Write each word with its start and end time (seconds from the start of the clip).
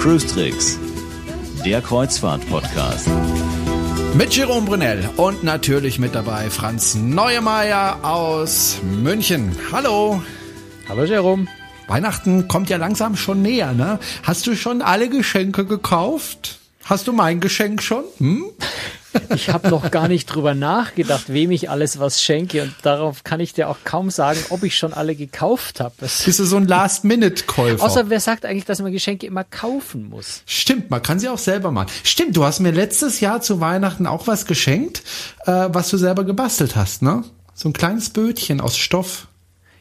Cruise 0.00 0.26
Tricks, 0.26 0.80
der 1.64 1.80
Kreuzfahrt-Podcast. 1.80 3.08
Mit 4.14 4.34
Jerome 4.34 4.66
Brunel 4.66 5.08
und 5.16 5.44
natürlich 5.44 6.00
mit 6.00 6.16
dabei 6.16 6.50
Franz 6.50 6.96
Neuemeier 6.96 8.00
aus 8.02 8.78
München. 8.82 9.56
Hallo. 9.70 10.20
Hallo 10.88 11.04
Jerome. 11.04 11.46
Weihnachten 11.86 12.48
kommt 12.48 12.68
ja 12.68 12.78
langsam 12.78 13.14
schon 13.14 13.42
näher, 13.42 13.74
ne? 13.74 14.00
Hast 14.24 14.48
du 14.48 14.56
schon 14.56 14.82
alle 14.82 15.08
Geschenke 15.08 15.64
gekauft? 15.66 16.58
Hast 16.84 17.06
du 17.06 17.12
mein 17.12 17.40
Geschenk 17.40 17.80
schon? 17.80 18.04
Hm? 18.18 18.46
Ich 19.34 19.48
habe 19.50 19.68
noch 19.68 19.90
gar 19.90 20.08
nicht 20.08 20.26
drüber 20.26 20.54
nachgedacht, 20.54 21.24
wem 21.28 21.50
ich 21.50 21.70
alles 21.70 21.98
was 21.98 22.22
schenke 22.22 22.62
und 22.62 22.74
darauf 22.82 23.24
kann 23.24 23.40
ich 23.40 23.52
dir 23.52 23.68
auch 23.68 23.78
kaum 23.84 24.10
sagen, 24.10 24.38
ob 24.50 24.62
ich 24.62 24.76
schon 24.76 24.92
alle 24.92 25.14
gekauft 25.14 25.80
habe. 25.80 25.94
Bist 25.98 26.26
du 26.26 26.44
so 26.44 26.56
ein 26.56 26.66
Last-Minute-Käufer? 26.66 27.82
Außer 27.82 28.10
wer 28.10 28.20
sagt 28.20 28.44
eigentlich, 28.44 28.64
dass 28.64 28.80
man 28.80 28.92
Geschenke 28.92 29.26
immer 29.26 29.44
kaufen 29.44 30.08
muss? 30.08 30.42
Stimmt, 30.46 30.90
man 30.90 31.02
kann 31.02 31.18
sie 31.18 31.28
auch 31.28 31.38
selber 31.38 31.70
machen. 31.70 31.88
Stimmt, 32.02 32.36
du 32.36 32.44
hast 32.44 32.60
mir 32.60 32.72
letztes 32.72 33.20
Jahr 33.20 33.40
zu 33.40 33.60
Weihnachten 33.60 34.06
auch 34.06 34.26
was 34.26 34.46
geschenkt, 34.46 35.02
äh, 35.46 35.68
was 35.68 35.90
du 35.90 35.96
selber 35.96 36.24
gebastelt 36.24 36.76
hast, 36.76 37.02
ne? 37.02 37.24
So 37.54 37.68
ein 37.68 37.72
kleines 37.72 38.10
Bötchen 38.10 38.60
aus 38.60 38.76
Stoff. 38.76 39.28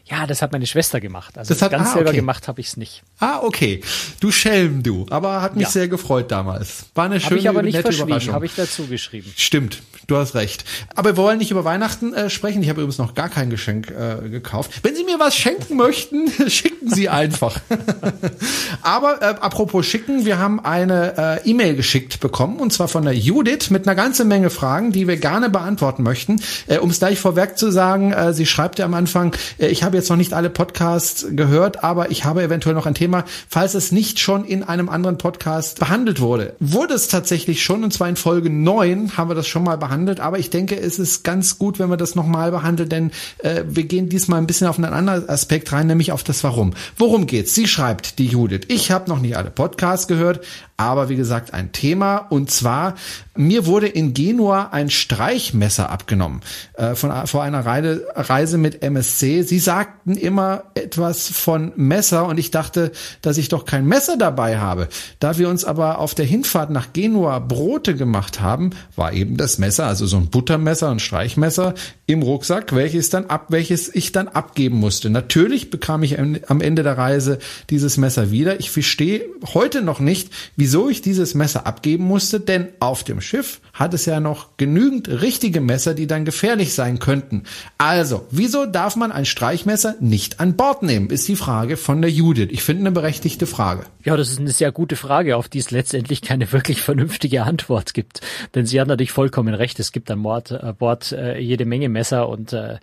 Ja, 0.05 0.27
das 0.27 0.41
hat 0.41 0.51
meine 0.51 0.67
Schwester 0.67 0.99
gemacht. 0.99 1.37
Also 1.37 1.53
Das 1.53 1.61
hat- 1.61 1.71
ganz 1.71 1.89
ah, 1.89 1.93
selber 1.93 2.09
okay. 2.09 2.17
gemacht 2.19 2.49
habe 2.49 2.59
ich 2.59 2.67
es 2.67 2.77
nicht. 2.77 3.03
Ah, 3.19 3.39
okay. 3.41 3.81
Du 4.19 4.31
Schelm, 4.31 4.83
du. 4.83 5.05
Aber 5.09 5.41
hat 5.41 5.55
mich 5.55 5.63
Ja. 5.63 5.69
sehr 5.69 5.87
gefreut 5.87 6.29
damals. 6.29 6.87
War 6.93 7.05
eine 7.05 7.21
schöne, 7.21 7.39
ich 7.39 7.47
aber 7.47 7.61
nicht 7.63 7.75
nette 7.75 7.89
Überraschung. 7.95 8.33
habe 8.33 8.45
ich 8.45 8.53
dazu 8.53 8.85
geschrieben. 8.87 9.31
Stimmt, 9.37 9.81
du 10.07 10.17
hast 10.17 10.35
recht. 10.35 10.65
Aber 10.93 11.11
wir 11.11 11.17
wollen 11.17 11.37
nicht 11.37 11.51
über 11.51 11.63
Weihnachten 11.63 12.13
äh, 12.13 12.29
sprechen. 12.29 12.61
Ich 12.61 12.67
habe 12.69 12.81
übrigens 12.81 12.97
noch 12.97 13.13
gar 13.13 13.29
kein 13.29 13.49
Geschenk 13.49 13.91
äh, 13.91 14.27
gekauft. 14.29 14.71
Wenn 14.83 14.93
Sie 14.93 15.05
mir 15.05 15.19
was 15.21 15.37
schenken 15.37 15.77
möchten, 15.77 16.29
schicken 16.49 16.89
Sie 16.93 17.07
einfach. 17.07 17.61
Aber 18.81 19.21
äh, 19.21 19.25
apropos 19.39 19.85
schicken, 19.85 20.25
wir 20.25 20.37
haben 20.37 20.59
eine 20.63 21.41
äh, 21.45 21.49
E-Mail 21.49 21.75
geschickt 21.77 22.19
bekommen 22.19 22.57
und 22.59 22.73
zwar 22.73 22.89
von 22.89 23.05
der 23.05 23.13
Judith 23.15 23.69
mit 23.69 23.87
einer 23.87 23.95
ganzen 23.95 24.27
Menge 24.27 24.49
Fragen, 24.49 24.91
die 24.91 25.07
wir 25.07 25.15
gerne 25.17 25.49
beantworten 25.49 26.03
möchten. 26.03 26.41
Äh, 26.67 26.79
um 26.79 26.89
es 26.89 26.99
gleich 26.99 27.19
vorweg 27.19 27.57
zu 27.57 27.71
sagen, 27.71 28.11
äh, 28.11 28.33
sie 28.33 28.45
schreibt 28.45 28.79
ja 28.79 28.85
am 28.85 28.93
Anfang, 28.93 29.33
äh, 29.59 29.67
ich 29.67 29.83
habe 29.83 29.92
jetzt 29.97 30.09
noch 30.09 30.17
nicht 30.17 30.33
alle 30.33 30.49
Podcasts 30.49 31.25
gehört, 31.31 31.83
aber 31.83 32.11
ich 32.11 32.25
habe 32.25 32.43
eventuell 32.43 32.75
noch 32.75 32.85
ein 32.85 32.93
Thema, 32.93 33.25
falls 33.47 33.73
es 33.73 33.91
nicht 33.91 34.19
schon 34.19 34.45
in 34.45 34.63
einem 34.63 34.89
anderen 34.89 35.17
Podcast 35.17 35.79
behandelt 35.79 36.19
wurde. 36.19 36.55
Wurde 36.59 36.93
es 36.93 37.07
tatsächlich 37.07 37.63
schon, 37.63 37.83
und 37.83 37.93
zwar 37.93 38.09
in 38.09 38.15
Folge 38.15 38.49
9 38.49 39.17
haben 39.17 39.29
wir 39.29 39.35
das 39.35 39.47
schon 39.47 39.63
mal 39.63 39.77
behandelt, 39.77 40.19
aber 40.19 40.39
ich 40.39 40.49
denke, 40.49 40.79
es 40.79 40.99
ist 40.99 41.23
ganz 41.23 41.57
gut, 41.57 41.79
wenn 41.79 41.89
wir 41.89 41.97
das 41.97 42.15
nochmal 42.15 42.51
behandeln, 42.51 42.89
denn 42.89 43.11
äh, 43.39 43.63
wir 43.67 43.83
gehen 43.83 44.09
diesmal 44.09 44.39
ein 44.39 44.47
bisschen 44.47 44.67
auf 44.67 44.77
einen 44.77 44.93
anderen 44.93 45.29
Aspekt 45.29 45.71
rein, 45.71 45.87
nämlich 45.87 46.11
auf 46.11 46.23
das 46.23 46.43
Warum. 46.43 46.73
Worum 46.97 47.27
geht's? 47.27 47.55
Sie 47.55 47.67
schreibt, 47.67 48.19
die 48.19 48.27
Judith, 48.27 48.61
ich 48.67 48.91
habe 48.91 49.09
noch 49.09 49.19
nicht 49.19 49.37
alle 49.37 49.51
Podcasts 49.51 50.07
gehört, 50.07 50.41
aber 50.77 51.09
wie 51.09 51.15
gesagt 51.15 51.53
ein 51.53 51.71
Thema 51.71 52.17
und 52.17 52.51
zwar 52.51 52.95
mir 53.35 53.65
wurde 53.65 53.87
in 53.87 54.13
Genua 54.13 54.69
ein 54.71 54.89
Streichmesser 54.89 55.89
abgenommen 55.89 56.41
äh, 56.73 56.93
von 56.95 57.11
vor 57.25 57.43
einer 57.43 57.65
Reise, 57.65 58.05
Reise 58.15 58.57
mit 58.57 58.83
MSC. 58.83 59.41
Sie 59.43 59.59
sagten 59.83 60.15
immer 60.15 60.63
etwas 60.75 61.27
von 61.27 61.73
Messer 61.75 62.25
und 62.25 62.37
ich 62.37 62.51
dachte, 62.51 62.93
dass 63.21 63.37
ich 63.37 63.49
doch 63.49 63.65
kein 63.65 63.85
Messer 63.85 64.15
dabei 64.15 64.57
habe. 64.57 64.87
Da 65.19 65.37
wir 65.37 65.49
uns 65.49 65.65
aber 65.65 65.99
auf 65.99 66.15
der 66.15 66.25
Hinfahrt 66.25 66.69
nach 66.69 66.93
Genua 66.93 67.39
Brote 67.39 67.93
gemacht 67.93 68.39
haben, 68.39 68.69
war 68.95 69.11
eben 69.11 69.35
das 69.35 69.57
Messer, 69.57 69.85
also 69.87 70.05
so 70.05 70.15
ein 70.15 70.27
Buttermesser 70.27 70.89
und 70.89 71.01
Streichmesser 71.01 71.73
im 72.05 72.21
Rucksack, 72.21 72.73
welches 72.73 73.09
dann 73.09 73.25
ab, 73.25 73.47
welches 73.49 73.93
ich 73.93 74.13
dann 74.13 74.29
abgeben 74.29 74.77
musste. 74.77 75.09
Natürlich 75.09 75.69
bekam 75.69 76.03
ich 76.03 76.17
am 76.17 76.61
Ende 76.61 76.83
der 76.83 76.97
Reise 76.97 77.39
dieses 77.69 77.97
Messer 77.97 78.31
wieder. 78.31 78.61
Ich 78.61 78.71
verstehe 78.71 79.25
heute 79.53 79.81
noch 79.81 79.99
nicht, 79.99 80.29
wieso 80.55 80.89
ich 80.89 81.01
dieses 81.01 81.33
Messer 81.33 81.67
abgeben 81.67 82.05
musste, 82.05 82.39
denn 82.39 82.69
auf 82.79 83.03
dem 83.03 83.19
Schiff 83.19 83.59
hat 83.73 83.93
es 83.93 84.05
ja 84.05 84.19
noch 84.19 84.55
genügend 84.57 85.09
richtige 85.09 85.59
Messer, 85.59 85.93
die 85.93 86.07
dann 86.07 86.25
gefährlich 86.25 86.73
sein 86.73 86.99
könnten. 86.99 87.43
Also, 87.77 88.27
wieso 88.31 88.65
darf 88.65 88.95
man 88.95 89.11
ein 89.11 89.25
Streichmesser 89.25 89.72
nicht 89.99 90.39
an 90.39 90.55
Bord 90.55 90.83
nehmen, 90.83 91.09
ist 91.09 91.27
die 91.27 91.35
Frage 91.35 91.77
von 91.77 92.01
der 92.01 92.11
Judith. 92.11 92.49
Ich 92.51 92.63
finde 92.63 92.81
eine 92.81 92.91
berechtigte 92.91 93.45
Frage. 93.45 93.83
Ja, 94.03 94.17
das 94.17 94.29
ist 94.29 94.39
eine 94.39 94.51
sehr 94.51 94.71
gute 94.71 94.95
Frage, 94.95 95.37
auf 95.37 95.49
die 95.49 95.59
es 95.59 95.71
letztendlich 95.71 96.21
keine 96.21 96.51
wirklich 96.51 96.81
vernünftige 96.81 97.43
Antwort 97.43 97.93
gibt. 97.93 98.21
Denn 98.55 98.65
sie 98.65 98.79
hat 98.79 98.87
natürlich 98.87 99.11
vollkommen 99.11 99.53
recht. 99.53 99.79
Es 99.79 99.91
gibt 99.91 100.09
an 100.11 100.23
Bord, 100.23 100.51
äh, 100.51 100.73
Bord 100.77 101.11
äh, 101.11 101.39
jede 101.39 101.65
Menge 101.65 101.89
Messer 101.89 102.29
und 102.29 102.53
äh, 102.53 102.77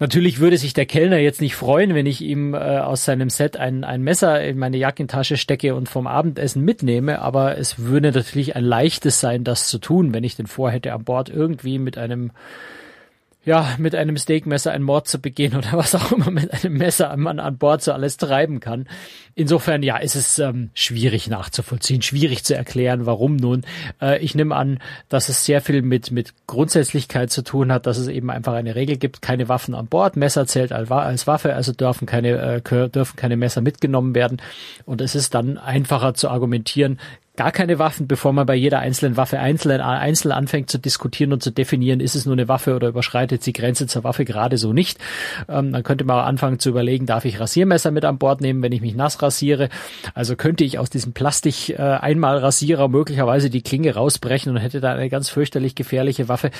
Natürlich 0.00 0.38
würde 0.38 0.58
sich 0.58 0.74
der 0.74 0.86
Kellner 0.86 1.18
jetzt 1.18 1.40
nicht 1.40 1.56
freuen, 1.56 1.92
wenn 1.92 2.06
ich 2.06 2.20
ihm 2.20 2.54
äh, 2.54 2.58
aus 2.58 3.04
seinem 3.04 3.30
Set 3.30 3.56
ein, 3.56 3.82
ein 3.82 4.00
Messer 4.00 4.40
in 4.44 4.56
meine 4.56 4.76
Jackentasche 4.76 5.36
stecke 5.36 5.74
und 5.74 5.88
vom 5.88 6.06
Abendessen 6.06 6.64
mitnehme, 6.64 7.20
aber 7.20 7.58
es 7.58 7.80
würde 7.80 8.12
natürlich 8.12 8.54
ein 8.54 8.62
leichtes 8.62 9.18
sein, 9.18 9.42
das 9.42 9.66
zu 9.66 9.78
tun, 9.78 10.14
wenn 10.14 10.22
ich 10.22 10.36
denn 10.36 10.46
vorhätte, 10.46 10.92
an 10.92 11.02
Bord 11.02 11.30
irgendwie 11.30 11.80
mit 11.80 11.98
einem 11.98 12.30
ja, 13.48 13.76
mit 13.78 13.94
einem 13.94 14.18
Steakmesser 14.18 14.72
einen 14.72 14.84
Mord 14.84 15.08
zu 15.08 15.18
begehen 15.18 15.56
oder 15.56 15.72
was 15.72 15.94
auch 15.94 16.12
immer 16.12 16.30
mit 16.30 16.52
einem 16.52 16.76
Messer 16.76 17.16
man 17.16 17.40
an 17.40 17.56
Bord 17.56 17.82
so 17.82 17.92
alles 17.92 18.18
treiben 18.18 18.60
kann. 18.60 18.86
Insofern, 19.34 19.82
ja, 19.82 19.96
ist 19.96 20.16
es 20.16 20.38
ähm, 20.38 20.68
schwierig 20.74 21.28
nachzuvollziehen, 21.28 22.02
schwierig 22.02 22.44
zu 22.44 22.54
erklären, 22.54 23.06
warum 23.06 23.36
nun. 23.36 23.64
Äh, 24.02 24.18
ich 24.18 24.34
nehme 24.34 24.54
an, 24.54 24.80
dass 25.08 25.30
es 25.30 25.46
sehr 25.46 25.62
viel 25.62 25.80
mit, 25.80 26.10
mit 26.10 26.34
Grundsätzlichkeit 26.46 27.30
zu 27.30 27.42
tun 27.42 27.72
hat, 27.72 27.86
dass 27.86 27.96
es 27.96 28.08
eben 28.08 28.30
einfach 28.30 28.52
eine 28.52 28.74
Regel 28.74 28.98
gibt, 28.98 29.22
keine 29.22 29.48
Waffen 29.48 29.74
an 29.74 29.86
Bord, 29.86 30.16
Messer 30.16 30.46
zählt 30.46 30.70
als 30.70 30.90
Wa- 30.90 31.04
als 31.04 31.26
Waffe, 31.26 31.54
also 31.54 31.72
dürfen 31.72 32.04
keine, 32.04 32.60
äh, 32.62 32.88
dürfen 32.90 33.16
keine 33.16 33.38
Messer 33.38 33.62
mitgenommen 33.62 34.14
werden. 34.14 34.42
Und 34.84 35.00
es 35.00 35.14
ist 35.14 35.32
dann 35.34 35.56
einfacher 35.56 36.12
zu 36.12 36.28
argumentieren, 36.28 36.98
gar 37.38 37.52
keine 37.52 37.78
Waffen, 37.78 38.08
bevor 38.08 38.32
man 38.32 38.46
bei 38.46 38.56
jeder 38.56 38.80
einzelnen 38.80 39.16
Waffe 39.16 39.38
einzeln, 39.38 39.80
einzeln 39.80 40.32
anfängt 40.32 40.70
zu 40.70 40.78
diskutieren 40.78 41.32
und 41.32 41.40
zu 41.40 41.52
definieren, 41.52 42.00
ist 42.00 42.16
es 42.16 42.26
nur 42.26 42.34
eine 42.34 42.48
Waffe 42.48 42.74
oder 42.74 42.88
überschreitet 42.88 43.46
die 43.46 43.52
Grenze 43.52 43.86
zur 43.86 44.02
Waffe 44.02 44.24
gerade 44.24 44.58
so 44.58 44.72
nicht. 44.72 44.98
Ähm, 45.48 45.72
dann 45.72 45.84
könnte 45.84 46.04
man 46.04 46.18
auch 46.18 46.26
anfangen 46.26 46.58
zu 46.58 46.68
überlegen, 46.68 47.06
darf 47.06 47.24
ich 47.24 47.38
Rasiermesser 47.38 47.92
mit 47.92 48.04
an 48.04 48.18
Bord 48.18 48.40
nehmen, 48.40 48.60
wenn 48.60 48.72
ich 48.72 48.80
mich 48.80 48.96
nass 48.96 49.22
rasiere? 49.22 49.68
Also 50.14 50.34
könnte 50.34 50.64
ich 50.64 50.80
aus 50.80 50.90
diesem 50.90 51.12
Plastik 51.12 51.70
äh, 51.70 52.88
möglicherweise 52.88 53.50
die 53.50 53.62
Klinge 53.62 53.94
rausbrechen 53.94 54.50
und 54.50 54.58
hätte 54.58 54.80
da 54.80 54.92
eine 54.92 55.08
ganz 55.08 55.28
fürchterlich 55.28 55.76
gefährliche 55.76 56.28
Waffe. 56.28 56.50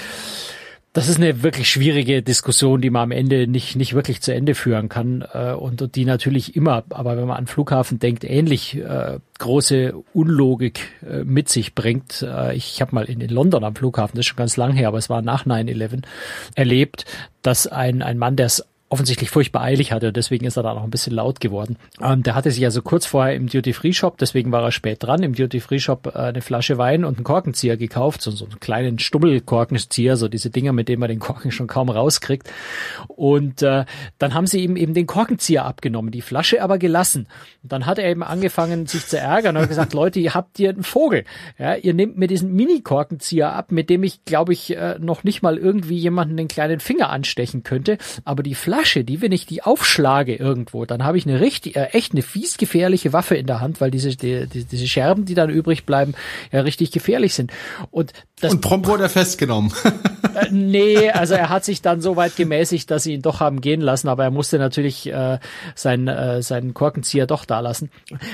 Das 0.99 1.09
ist 1.09 1.19
eine 1.19 1.45
wirklich 1.45 1.71
schwierige 1.71 2.25
Diskussion, 2.25 2.81
die 2.81 2.91
man 2.91 3.03
am 3.05 3.11
Ende 3.13 3.47
nicht, 3.47 3.77
nicht 3.77 3.95
wirklich 3.95 4.21
zu 4.21 4.35
Ende 4.35 4.57
führen 4.57 4.89
kann 4.89 5.25
äh, 5.33 5.53
und, 5.53 5.95
die 5.95 6.05
natürlich 6.05 6.57
immer, 6.57 6.83
aber 6.91 7.17
wenn 7.17 7.29
man 7.29 7.37
an 7.37 7.47
Flughafen 7.47 8.01
denkt, 8.01 8.25
ähnlich 8.25 8.77
äh, 8.79 9.21
große 9.39 9.95
Unlogik 10.13 10.81
äh, 11.09 11.23
mit 11.23 11.51
sich 11.51 11.77
bringt. 11.77 12.23
Äh, 12.23 12.57
ich 12.57 12.81
habe 12.81 12.97
mal 12.97 13.05
in, 13.05 13.21
in 13.21 13.31
London 13.31 13.63
am 13.63 13.77
Flughafen, 13.77 14.17
das 14.17 14.25
ist 14.25 14.31
schon 14.31 14.39
ganz 14.39 14.57
lang 14.57 14.73
her, 14.73 14.89
aber 14.89 14.99
es 14.99 15.09
war 15.09 15.23
nach 15.23 15.47
9-11, 15.47 16.03
erlebt, 16.57 17.05
dass 17.43 17.69
ein, 17.69 18.03
ein 18.03 18.19
Mann, 18.19 18.35
der 18.35 18.47
es 18.47 18.65
offensichtlich 18.91 19.31
furchtbar 19.31 19.63
eilig 19.63 19.93
hatte 19.93 20.09
und 20.09 20.17
deswegen 20.17 20.47
ist 20.47 20.57
er 20.57 20.63
da 20.63 20.75
noch 20.75 20.85
ein 20.85 20.91
bisschen 20.91 21.15
laut 21.15 21.41
geworden. 21.41 21.77
Ähm, 22.03 22.23
der 22.23 22.35
hatte 22.35 22.51
sich 22.51 22.65
also 22.65 22.81
kurz 22.81 23.05
vorher 23.05 23.35
im 23.35 23.47
Duty-Free-Shop, 23.47 24.17
deswegen 24.19 24.51
war 24.51 24.63
er 24.63 24.73
spät 24.73 25.03
dran, 25.03 25.23
im 25.23 25.35
Duty-Free-Shop 25.35 26.07
äh, 26.15 26.19
eine 26.19 26.41
Flasche 26.41 26.79
Wein 26.79 27.05
und 27.05 27.19
einen 27.19 27.25
Korkenzieher 27.25 27.77
gekauft, 27.77 28.23
so, 28.23 28.31
so 28.31 28.47
einen 28.47 28.61
kleinen 28.61 28.99
Stummelkorkenzieher, 28.99 30.17
so 30.17 30.29
diese 30.29 30.51
Dinger, 30.51 30.73
mit 30.73 30.89
denen 30.89 31.01
man 31.01 31.11
den 31.11 31.19
Korken 31.19 31.51
schon 31.51 31.67
kaum 31.67 31.91
rauskriegt. 31.91 32.51
Und 33.09 33.63
äh, 33.63 33.85
dann 34.19 34.35
haben 34.35 34.47
sie 34.47 34.61
ihm 34.61 34.77
eben 34.77 34.95
den 34.95 35.07
Korkenzieher 35.07 35.67
abgenommen, 35.67 36.11
die 36.11 36.23
Flasche 36.23 36.63
aber 36.63 36.79
gelassen. 36.79 37.27
Und 37.63 37.73
dann 37.73 37.85
hat 37.85 37.99
er 37.99 38.09
eben 38.09 38.23
angefangen, 38.23 38.87
sich 38.87 39.07
zu 39.07 39.19
ärgern 39.19 39.57
und 39.57 39.63
hat 39.63 39.69
gesagt, 39.69 39.93
Leute, 39.99 40.19
ihr 40.21 40.35
habt 40.35 40.57
hier 40.57 40.71
einen 40.71 40.83
Vogel. 40.83 41.25
Ja, 41.59 41.75
ihr 41.75 41.93
nehmt 41.93 42.17
mir 42.17 42.27
diesen 42.27 42.55
Mini-Korkenzieher 42.55 43.53
ab, 43.53 43.71
mit 43.71 43.91
dem 43.91 44.03
ich, 44.03 44.25
glaube 44.25 44.55
ich, 44.55 44.75
äh, 44.75 44.97
noch 44.99 45.25
nicht 45.25 45.43
mal 45.43 45.59
irgendwie 45.59 45.99
jemanden 45.99 46.39
den 46.39 46.49
kleinen 46.49 46.81
Finger 46.81 47.11
anstechen 47.11 47.63
könnte. 47.63 47.99
Aber 48.25 48.43
die 48.43 48.55
Flasche, 48.55 48.78
die, 48.85 49.21
wenn 49.21 49.33
ich 49.33 49.47
die 49.47 49.63
aufschlage 49.63 50.35
irgendwo, 50.35 50.85
dann 50.85 51.05
habe 51.05 51.19
ich 51.19 51.27
eine 51.27 51.41
richtig, 51.41 51.77
äh, 51.77 51.87
echt 51.93 52.13
eine 52.13 52.23
fies 52.23 52.57
gefährliche 52.57 53.13
Waffe 53.13 53.35
in 53.35 53.47
der 53.47 53.61
Hand, 53.61 53.81
weil 53.81 53.91
diese, 53.91 54.17
die, 54.17 54.47
die, 54.47 54.65
diese 54.65 54.87
Scherben, 54.87 55.25
die 55.25 55.35
dann 55.35 55.51
übrig 55.51 55.85
bleiben, 55.85 56.15
ja 56.53 56.61
richtig 56.61 56.93
gefährlich 56.93 57.35
sind. 57.35 57.53
Und 57.91 58.13
das 58.41 58.53
Und 58.53 58.61
prompt 58.61 58.87
wurde 58.87 59.05
er 59.05 59.09
festgenommen. 59.09 59.73
Äh, 60.35 60.49
nee, 60.51 61.11
also 61.11 61.35
er 61.35 61.49
hat 61.49 61.65
sich 61.65 61.81
dann 61.81 62.01
so 62.01 62.17
weit 62.17 62.37
gemäßigt, 62.37 62.91
dass 62.91 63.05
sie 63.05 63.15
ihn 63.15 63.23
doch 63.23 63.41
haben 63.41 63.61
gehen 63.61 63.81
lassen, 63.81 64.09
aber 64.09 64.25
er 64.25 64.31
musste 64.31 64.59
natürlich 64.59 65.07
äh, 65.07 65.39
seinen, 65.75 66.07
äh, 66.07 66.43
seinen 66.43 66.75
Korkenzieher 66.75 67.27
doch 67.27 67.45
da 67.45 67.61
lassen. 67.61 67.91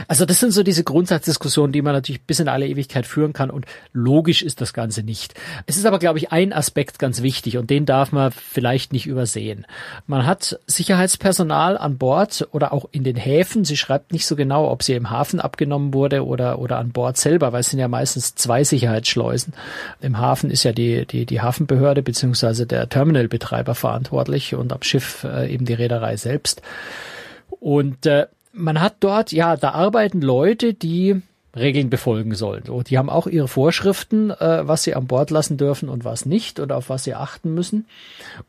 Also 0.08 0.24
das 0.24 0.40
sind 0.40 0.52
so 0.52 0.62
diese 0.62 0.82
Grundsatzdiskussionen, 0.82 1.72
die 1.72 1.82
man 1.82 1.92
natürlich 1.92 2.22
bis 2.22 2.40
in 2.40 2.48
alle 2.48 2.66
Ewigkeit 2.66 3.06
führen 3.06 3.32
kann 3.32 3.50
und 3.50 3.66
logisch 3.92 4.42
ist 4.42 4.60
das 4.60 4.72
Ganze 4.72 5.02
nicht. 5.02 5.34
Es 5.66 5.76
ist 5.76 5.86
aber, 5.86 5.98
glaube 5.98 6.18
ich, 6.18 6.32
ein 6.32 6.52
Aspekt 6.52 6.98
ganz 6.98 7.22
wichtig 7.22 7.58
und 7.58 7.70
den 7.70 7.86
darf 7.86 8.12
man 8.12 8.32
vielleicht 8.32 8.92
nicht 8.92 9.06
übersehen. 9.06 9.66
Man 10.06 10.26
hat 10.26 10.33
Sicherheitspersonal 10.42 11.78
an 11.78 11.98
Bord 11.98 12.48
oder 12.52 12.72
auch 12.72 12.86
in 12.90 13.04
den 13.04 13.16
Häfen. 13.16 13.64
Sie 13.64 13.76
schreibt 13.76 14.12
nicht 14.12 14.26
so 14.26 14.36
genau, 14.36 14.70
ob 14.70 14.82
sie 14.82 14.94
im 14.94 15.10
Hafen 15.10 15.40
abgenommen 15.40 15.94
wurde 15.94 16.24
oder, 16.26 16.58
oder 16.58 16.78
an 16.78 16.90
Bord 16.90 17.16
selber, 17.16 17.52
weil 17.52 17.60
es 17.60 17.70
sind 17.70 17.78
ja 17.78 17.88
meistens 17.88 18.34
zwei 18.34 18.64
Sicherheitsschleusen. 18.64 19.54
Im 20.00 20.18
Hafen 20.18 20.50
ist 20.50 20.64
ja 20.64 20.72
die, 20.72 21.06
die, 21.06 21.26
die 21.26 21.40
Hafenbehörde 21.40 22.02
beziehungsweise 22.02 22.66
der 22.66 22.88
Terminalbetreiber 22.88 23.74
verantwortlich 23.74 24.54
und 24.54 24.72
am 24.72 24.82
Schiff 24.82 25.24
äh, 25.24 25.52
eben 25.52 25.64
die 25.64 25.74
Reederei 25.74 26.16
selbst. 26.16 26.62
Und 27.60 28.06
äh, 28.06 28.26
man 28.52 28.80
hat 28.80 28.96
dort, 29.00 29.32
ja, 29.32 29.56
da 29.56 29.70
arbeiten 29.70 30.20
Leute, 30.20 30.74
die 30.74 31.22
Regeln 31.56 31.90
befolgen 31.90 32.34
sollen. 32.34 32.64
So, 32.66 32.82
die 32.82 32.98
haben 32.98 33.10
auch 33.10 33.26
ihre 33.26 33.48
Vorschriften, 33.48 34.30
äh, 34.30 34.66
was 34.66 34.82
sie 34.82 34.94
an 34.94 35.06
Bord 35.06 35.30
lassen 35.30 35.56
dürfen 35.56 35.88
und 35.88 36.04
was 36.04 36.26
nicht 36.26 36.58
und 36.58 36.72
auf 36.72 36.88
was 36.88 37.04
sie 37.04 37.14
achten 37.14 37.54
müssen. 37.54 37.86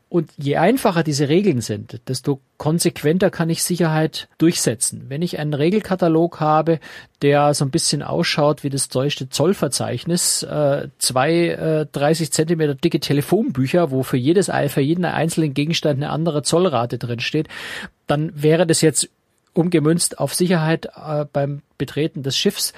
Und 0.08 0.30
je 0.36 0.56
einfacher 0.56 1.02
diese 1.02 1.28
Regeln 1.28 1.60
sind, 1.60 2.00
desto 2.08 2.40
konsequenter 2.58 3.30
kann 3.30 3.50
ich 3.50 3.62
Sicherheit 3.62 4.28
durchsetzen. 4.38 5.06
Wenn 5.08 5.22
ich 5.22 5.38
einen 5.38 5.54
Regelkatalog 5.54 6.40
habe, 6.40 6.80
der 7.22 7.54
so 7.54 7.64
ein 7.64 7.70
bisschen 7.70 8.02
ausschaut 8.02 8.64
wie 8.64 8.70
das 8.70 8.88
deutsche 8.88 9.28
Zollverzeichnis, 9.28 10.42
äh, 10.42 10.88
zwei 10.98 11.48
äh, 11.48 11.86
30 11.90 12.32
Zentimeter 12.32 12.74
dicke 12.74 13.00
Telefonbücher, 13.00 13.90
wo 13.90 14.02
für 14.02 14.16
jedes 14.16 14.50
für 14.68 14.80
jeden 14.80 15.04
einzelnen 15.04 15.54
Gegenstand 15.54 16.02
eine 16.02 16.10
andere 16.10 16.42
Zollrate 16.42 16.98
drin 16.98 17.20
steht, 17.20 17.48
dann 18.06 18.30
wäre 18.34 18.66
das 18.66 18.80
jetzt 18.80 19.10
umgemünzt 19.56 20.18
auf 20.18 20.34
Sicherheit 20.34 20.86
äh, 20.96 21.24
beim 21.32 21.62
Betreten 21.78 22.22
des 22.22 22.36
Schiffs 22.36 22.72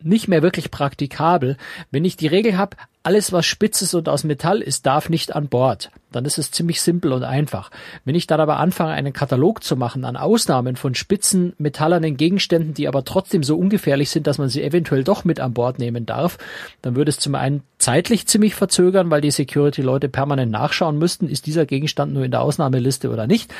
nicht 0.00 0.28
mehr 0.28 0.42
wirklich 0.42 0.70
praktikabel. 0.70 1.56
Wenn 1.90 2.04
ich 2.04 2.16
die 2.16 2.28
Regel 2.28 2.56
habe, 2.56 2.76
alles 3.08 3.32
was 3.32 3.46
spitz 3.46 3.80
ist 3.80 3.94
und 3.94 4.06
aus 4.06 4.22
Metall 4.22 4.60
ist, 4.60 4.84
darf 4.84 5.08
nicht 5.08 5.34
an 5.34 5.48
Bord, 5.48 5.90
dann 6.12 6.26
ist 6.26 6.36
es 6.36 6.50
ziemlich 6.50 6.82
simpel 6.82 7.14
und 7.14 7.22
einfach. 7.22 7.70
Wenn 8.04 8.14
ich 8.14 8.26
dann 8.26 8.38
aber 8.38 8.58
anfange, 8.58 8.92
einen 8.92 9.14
Katalog 9.14 9.64
zu 9.64 9.76
machen 9.76 10.04
an 10.04 10.18
Ausnahmen 10.18 10.76
von 10.76 10.94
spitzen 10.94 11.54
metallernen 11.56 12.18
Gegenständen, 12.18 12.74
die 12.74 12.86
aber 12.86 13.06
trotzdem 13.06 13.42
so 13.42 13.56
ungefährlich 13.56 14.10
sind, 14.10 14.26
dass 14.26 14.36
man 14.36 14.50
sie 14.50 14.62
eventuell 14.62 15.04
doch 15.04 15.24
mit 15.24 15.40
an 15.40 15.54
Bord 15.54 15.78
nehmen 15.78 16.04
darf, 16.04 16.36
dann 16.82 16.96
würde 16.96 17.08
es 17.08 17.18
zum 17.18 17.34
einen 17.34 17.62
zeitlich 17.78 18.26
ziemlich 18.26 18.54
verzögern, 18.54 19.10
weil 19.10 19.22
die 19.22 19.30
Security-Leute 19.30 20.10
permanent 20.10 20.52
nachschauen 20.52 20.98
müssten, 20.98 21.30
ist 21.30 21.46
dieser 21.46 21.64
Gegenstand 21.64 22.12
nur 22.12 22.26
in 22.26 22.30
der 22.30 22.42
Ausnahmeliste 22.42 23.08
oder 23.08 23.26
nicht. 23.26 23.54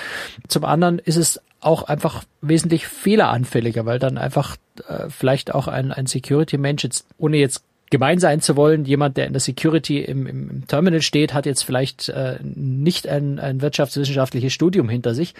Zum 0.46 0.66
anderen 0.66 0.98
ist 0.98 1.16
es 1.16 1.40
auch 1.60 1.84
einfach 1.84 2.22
wesentlich 2.42 2.86
fehleranfälliger, 2.86 3.86
weil 3.86 3.98
dann 3.98 4.18
einfach 4.18 4.56
äh, 4.86 5.08
vielleicht 5.08 5.54
auch 5.54 5.68
ein, 5.68 5.90
ein 5.90 6.04
Security-Mensch 6.04 6.84
jetzt, 6.84 7.06
ohne 7.16 7.38
jetzt 7.38 7.64
gemein 7.90 8.18
sein 8.18 8.40
zu 8.40 8.56
wollen, 8.56 8.84
jemand, 8.84 9.16
der 9.16 9.26
in 9.26 9.32
der 9.32 9.40
Security 9.40 10.00
im, 10.00 10.26
im, 10.26 10.66
Terminal 10.66 11.02
steht, 11.02 11.34
hat 11.34 11.46
jetzt 11.46 11.62
vielleicht 11.62 12.08
äh, 12.08 12.38
nicht 12.42 13.06
ein, 13.06 13.38
ein 13.38 13.60
wirtschaftswissenschaftliches 13.60 14.52
Studium 14.52 14.88
hinter 14.88 15.14
sich. 15.14 15.34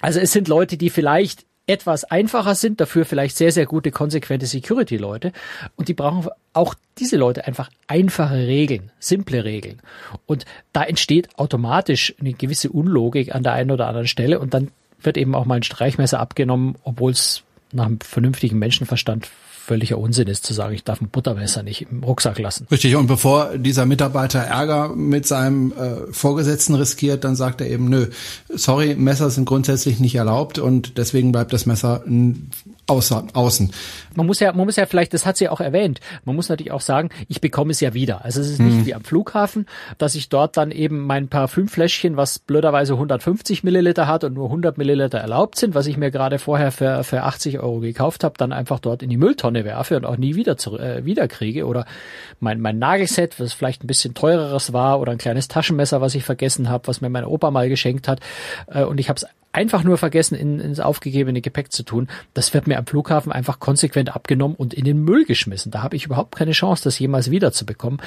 Also 0.00 0.20
es 0.20 0.32
sind 0.32 0.48
Leute, 0.48 0.76
die 0.76 0.90
vielleicht 0.90 1.44
etwas 1.66 2.04
einfacher 2.04 2.54
sind, 2.54 2.80
dafür 2.80 3.04
vielleicht 3.06 3.36
sehr, 3.36 3.50
sehr 3.50 3.64
gute, 3.64 3.90
konsequente 3.90 4.46
Security-Leute. 4.46 5.32
Und 5.76 5.88
die 5.88 5.94
brauchen 5.94 6.28
auch 6.52 6.74
diese 6.98 7.16
Leute 7.16 7.46
einfach 7.46 7.70
einfache 7.86 8.36
Regeln, 8.36 8.90
simple 8.98 9.44
Regeln. 9.44 9.80
Und 10.26 10.44
da 10.72 10.82
entsteht 10.82 11.38
automatisch 11.38 12.14
eine 12.20 12.34
gewisse 12.34 12.70
Unlogik 12.70 13.34
an 13.34 13.42
der 13.42 13.54
einen 13.54 13.70
oder 13.70 13.88
anderen 13.88 14.08
Stelle 14.08 14.40
und 14.40 14.52
dann 14.52 14.70
wird 15.00 15.16
eben 15.16 15.34
auch 15.34 15.46
mal 15.46 15.56
ein 15.56 15.62
Streichmesser 15.62 16.20
abgenommen, 16.20 16.76
obwohl 16.84 17.12
es 17.12 17.42
nach 17.72 17.86
einem 17.86 18.00
vernünftigen 18.00 18.58
Menschenverstand 18.58 19.28
völliger 19.64 19.98
Unsinn 19.98 20.28
ist, 20.28 20.44
zu 20.44 20.52
sagen, 20.52 20.74
ich 20.74 20.84
darf 20.84 21.00
ein 21.00 21.08
Buttermesser 21.08 21.62
nicht 21.62 21.86
im 21.90 22.04
Rucksack 22.04 22.38
lassen. 22.38 22.66
Richtig, 22.70 22.96
und 22.96 23.06
bevor 23.06 23.56
dieser 23.56 23.86
Mitarbeiter 23.86 24.40
Ärger 24.40 24.94
mit 24.94 25.26
seinem 25.26 25.72
äh, 25.72 26.12
Vorgesetzten 26.12 26.74
riskiert, 26.74 27.24
dann 27.24 27.34
sagt 27.34 27.60
er 27.60 27.70
eben, 27.70 27.88
nö, 27.88 28.08
sorry, 28.50 28.94
Messer 28.94 29.30
sind 29.30 29.46
grundsätzlich 29.46 30.00
nicht 30.00 30.14
erlaubt 30.16 30.58
und 30.58 30.98
deswegen 30.98 31.32
bleibt 31.32 31.52
das 31.52 31.64
Messer 31.64 32.02
außer, 32.86 33.24
außen. 33.32 33.72
Man 34.14 34.26
muss 34.26 34.40
ja, 34.40 34.52
man 34.52 34.66
muss 34.66 34.76
ja 34.76 34.86
vielleicht, 34.86 35.14
das 35.14 35.24
hat 35.24 35.36
sie 35.36 35.48
auch 35.48 35.60
erwähnt, 35.60 36.00
man 36.24 36.36
muss 36.36 36.48
natürlich 36.48 36.72
auch 36.72 36.80
sagen, 36.80 37.08
ich 37.28 37.40
bekomme 37.40 37.70
es 37.70 37.80
ja 37.80 37.94
wieder. 37.94 38.24
Also 38.24 38.40
es 38.40 38.50
ist 38.50 38.60
nicht 38.60 38.76
hm. 38.76 38.86
wie 38.86 38.94
am 38.94 39.04
Flughafen, 39.04 39.66
dass 39.98 40.14
ich 40.14 40.28
dort 40.28 40.56
dann 40.56 40.70
eben 40.70 41.06
mein 41.06 41.28
Parfümfläschchen, 41.28 42.16
was 42.16 42.38
blöderweise 42.38 42.94
150 42.94 43.64
Milliliter 43.64 44.06
hat 44.06 44.24
und 44.24 44.34
nur 44.34 44.46
100 44.46 44.76
Milliliter 44.78 45.18
erlaubt 45.18 45.58
sind, 45.58 45.74
was 45.74 45.86
ich 45.86 45.96
mir 45.96 46.10
gerade 46.10 46.38
vorher 46.38 46.70
für, 46.70 47.02
für 47.04 47.22
80 47.22 47.60
Euro 47.60 47.80
gekauft 47.80 48.24
habe, 48.24 48.34
dann 48.36 48.52
einfach 48.52 48.80
dort 48.80 49.02
in 49.02 49.10
die 49.10 49.16
Mülltonne 49.16 49.53
werfe 49.62 49.96
und 49.96 50.04
auch 50.04 50.16
nie 50.16 50.34
wieder 50.34 50.56
zu, 50.56 50.76
äh, 50.78 51.04
wiederkriege. 51.04 51.66
Oder 51.66 51.86
mein, 52.40 52.60
mein 52.60 52.78
Nagelset, 52.80 53.38
was 53.38 53.52
vielleicht 53.52 53.84
ein 53.84 53.86
bisschen 53.86 54.14
teureres 54.14 54.72
war, 54.72 54.98
oder 54.98 55.12
ein 55.12 55.18
kleines 55.18 55.46
Taschenmesser, 55.46 56.00
was 56.00 56.16
ich 56.16 56.24
vergessen 56.24 56.68
habe, 56.68 56.88
was 56.88 57.00
mir 57.00 57.10
mein 57.10 57.24
Opa 57.24 57.52
mal 57.52 57.68
geschenkt 57.68 58.08
hat. 58.08 58.18
Äh, 58.66 58.82
und 58.82 58.98
ich 58.98 59.08
habe 59.08 59.18
es 59.18 59.26
einfach 59.52 59.84
nur 59.84 59.98
vergessen, 59.98 60.34
in, 60.34 60.58
ins 60.58 60.80
aufgegebene 60.80 61.40
Gepäck 61.40 61.70
zu 61.70 61.84
tun. 61.84 62.08
Das 62.34 62.52
wird 62.52 62.66
mir 62.66 62.78
am 62.78 62.86
Flughafen 62.86 63.30
einfach 63.30 63.60
konsequent 63.60 64.14
abgenommen 64.14 64.56
und 64.56 64.74
in 64.74 64.84
den 64.84 65.04
Müll 65.04 65.24
geschmissen. 65.24 65.70
Da 65.70 65.82
habe 65.82 65.94
ich 65.94 66.06
überhaupt 66.06 66.34
keine 66.34 66.52
Chance, 66.52 66.82
das 66.82 66.98
jemals 66.98 67.30
wiederzubekommen 67.30 68.00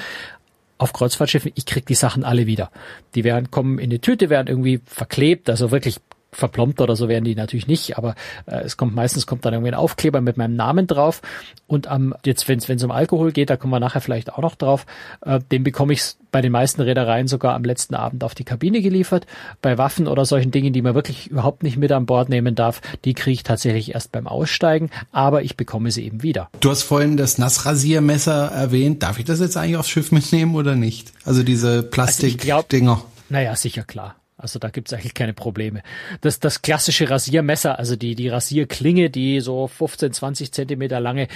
auf 0.78 0.92
Kreuzfahrtschiffen, 0.92 1.52
ich 1.54 1.66
krieg 1.66 1.86
die 1.86 1.94
Sachen 1.94 2.24
alle 2.24 2.46
wieder. 2.46 2.70
Die 3.14 3.24
werden 3.24 3.50
kommen 3.50 3.78
in 3.78 3.90
die 3.90 3.98
Tüte, 3.98 4.30
werden 4.30 4.46
irgendwie 4.46 4.80
verklebt, 4.86 5.50
also 5.50 5.70
wirklich 5.70 5.98
verplombt 6.30 6.80
oder 6.80 6.96
so 6.96 7.08
werden 7.08 7.24
die 7.24 7.34
natürlich 7.34 7.66
nicht, 7.66 7.96
aber 7.96 8.14
äh, 8.46 8.60
es 8.60 8.76
kommt 8.76 8.94
meistens 8.94 9.26
kommt 9.26 9.44
dann 9.44 9.54
irgendwie 9.54 9.70
ein 9.70 9.78
Aufkleber 9.78 10.20
mit 10.20 10.36
meinem 10.36 10.56
Namen 10.56 10.86
drauf 10.86 11.22
und 11.66 11.86
am 11.86 12.14
jetzt 12.24 12.48
wenn 12.48 12.58
es 12.58 12.84
um 12.84 12.90
Alkohol 12.90 13.32
geht, 13.32 13.50
da 13.50 13.56
kommen 13.56 13.72
wir 13.72 13.80
nachher 13.80 14.00
vielleicht 14.00 14.32
auch 14.32 14.42
noch 14.42 14.54
drauf, 14.54 14.86
äh, 15.22 15.40
den 15.50 15.64
bekomme 15.64 15.92
ich 15.92 16.02
bei 16.30 16.42
den 16.42 16.52
meisten 16.52 16.82
Reedereien 16.82 17.26
sogar 17.26 17.54
am 17.54 17.64
letzten 17.64 17.94
Abend 17.94 18.22
auf 18.22 18.34
die 18.34 18.44
Kabine 18.44 18.82
geliefert. 18.82 19.26
Bei 19.62 19.78
Waffen 19.78 20.06
oder 20.06 20.26
solchen 20.26 20.50
Dingen, 20.50 20.72
die 20.72 20.82
man 20.82 20.94
wirklich 20.94 21.28
überhaupt 21.28 21.62
nicht 21.62 21.78
mit 21.78 21.90
an 21.90 22.06
Bord 22.06 22.28
nehmen 22.28 22.54
darf, 22.54 22.82
die 23.04 23.14
kriege 23.14 23.32
ich 23.34 23.42
tatsächlich 23.42 23.94
erst 23.94 24.12
beim 24.12 24.26
Aussteigen, 24.26 24.90
aber 25.10 25.42
ich 25.42 25.56
bekomme 25.56 25.90
sie 25.90 26.04
eben 26.04 26.22
wieder. 26.22 26.50
Du 26.60 26.70
hast 26.70 26.82
vorhin 26.82 27.16
das 27.16 27.38
Nassrasiermesser 27.38 28.50
erwähnt. 28.52 29.02
Darf 29.02 29.18
ich 29.18 29.24
das 29.24 29.40
jetzt 29.40 29.56
eigentlich 29.56 29.76
aufs 29.78 29.88
Schiff 29.88 30.12
mitnehmen 30.12 30.54
oder 30.54 30.74
nicht? 30.74 31.12
Also 31.24 31.42
diese 31.42 31.82
Plastikdinger. 31.82 32.92
Also 32.92 33.06
naja, 33.30 33.56
sicher 33.56 33.84
klar. 33.84 34.16
Also 34.38 34.60
da 34.60 34.68
gibt's 34.70 34.92
eigentlich 34.92 35.14
keine 35.14 35.34
Probleme. 35.34 35.82
Das, 36.20 36.38
das 36.38 36.62
klassische 36.62 37.10
Rasiermesser, 37.10 37.76
also 37.76 37.96
die, 37.96 38.14
die 38.14 38.28
Rasierklinge, 38.28 39.10
die 39.10 39.40
so 39.40 39.66
15, 39.66 40.12
20 40.12 40.52
Zentimeter 40.52 41.00
lange, 41.00 41.26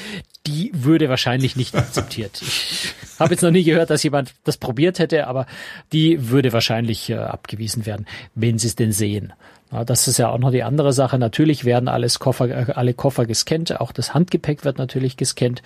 die 0.47 0.71
würde 0.73 1.09
wahrscheinlich 1.09 1.57
nicht 1.57 1.75
akzeptiert. 1.75 2.41
Ich 2.41 2.95
habe 3.19 3.35
jetzt 3.35 3.43
noch 3.43 3.51
nie 3.51 3.65
gehört, 3.65 3.91
dass 3.91 4.05
jemand 4.05 4.33
das 4.45 4.57
probiert 4.57 5.01
hätte, 5.01 5.27
aber 5.27 5.47
die 5.93 6.31
würde 6.31 6.53
wahrscheinlich 6.53 7.11
äh, 7.11 7.17
abgewiesen 7.17 7.87
werden, 7.87 8.07
wenn 8.37 8.59
sie 8.59 8.69
es 8.69 8.77
denn 8.77 8.93
sehen. 8.93 9.33
Ja, 9.73 9.85
das 9.85 10.07
ist 10.07 10.19
ja 10.19 10.29
auch 10.29 10.39
noch 10.39 10.51
die 10.51 10.63
andere 10.63 10.93
Sache. 10.93 11.19
Natürlich 11.19 11.65
werden 11.65 11.89
alles 11.89 12.19
Koffer, 12.19 12.49
äh, 12.49 12.73
alle 12.73 12.93
Koffer 12.93 13.25
gescannt, 13.25 13.81
auch 13.81 13.93
das 13.93 14.13
Handgepäck 14.13 14.65
wird 14.65 14.79
natürlich 14.79 15.17
gescannt. 15.17 15.63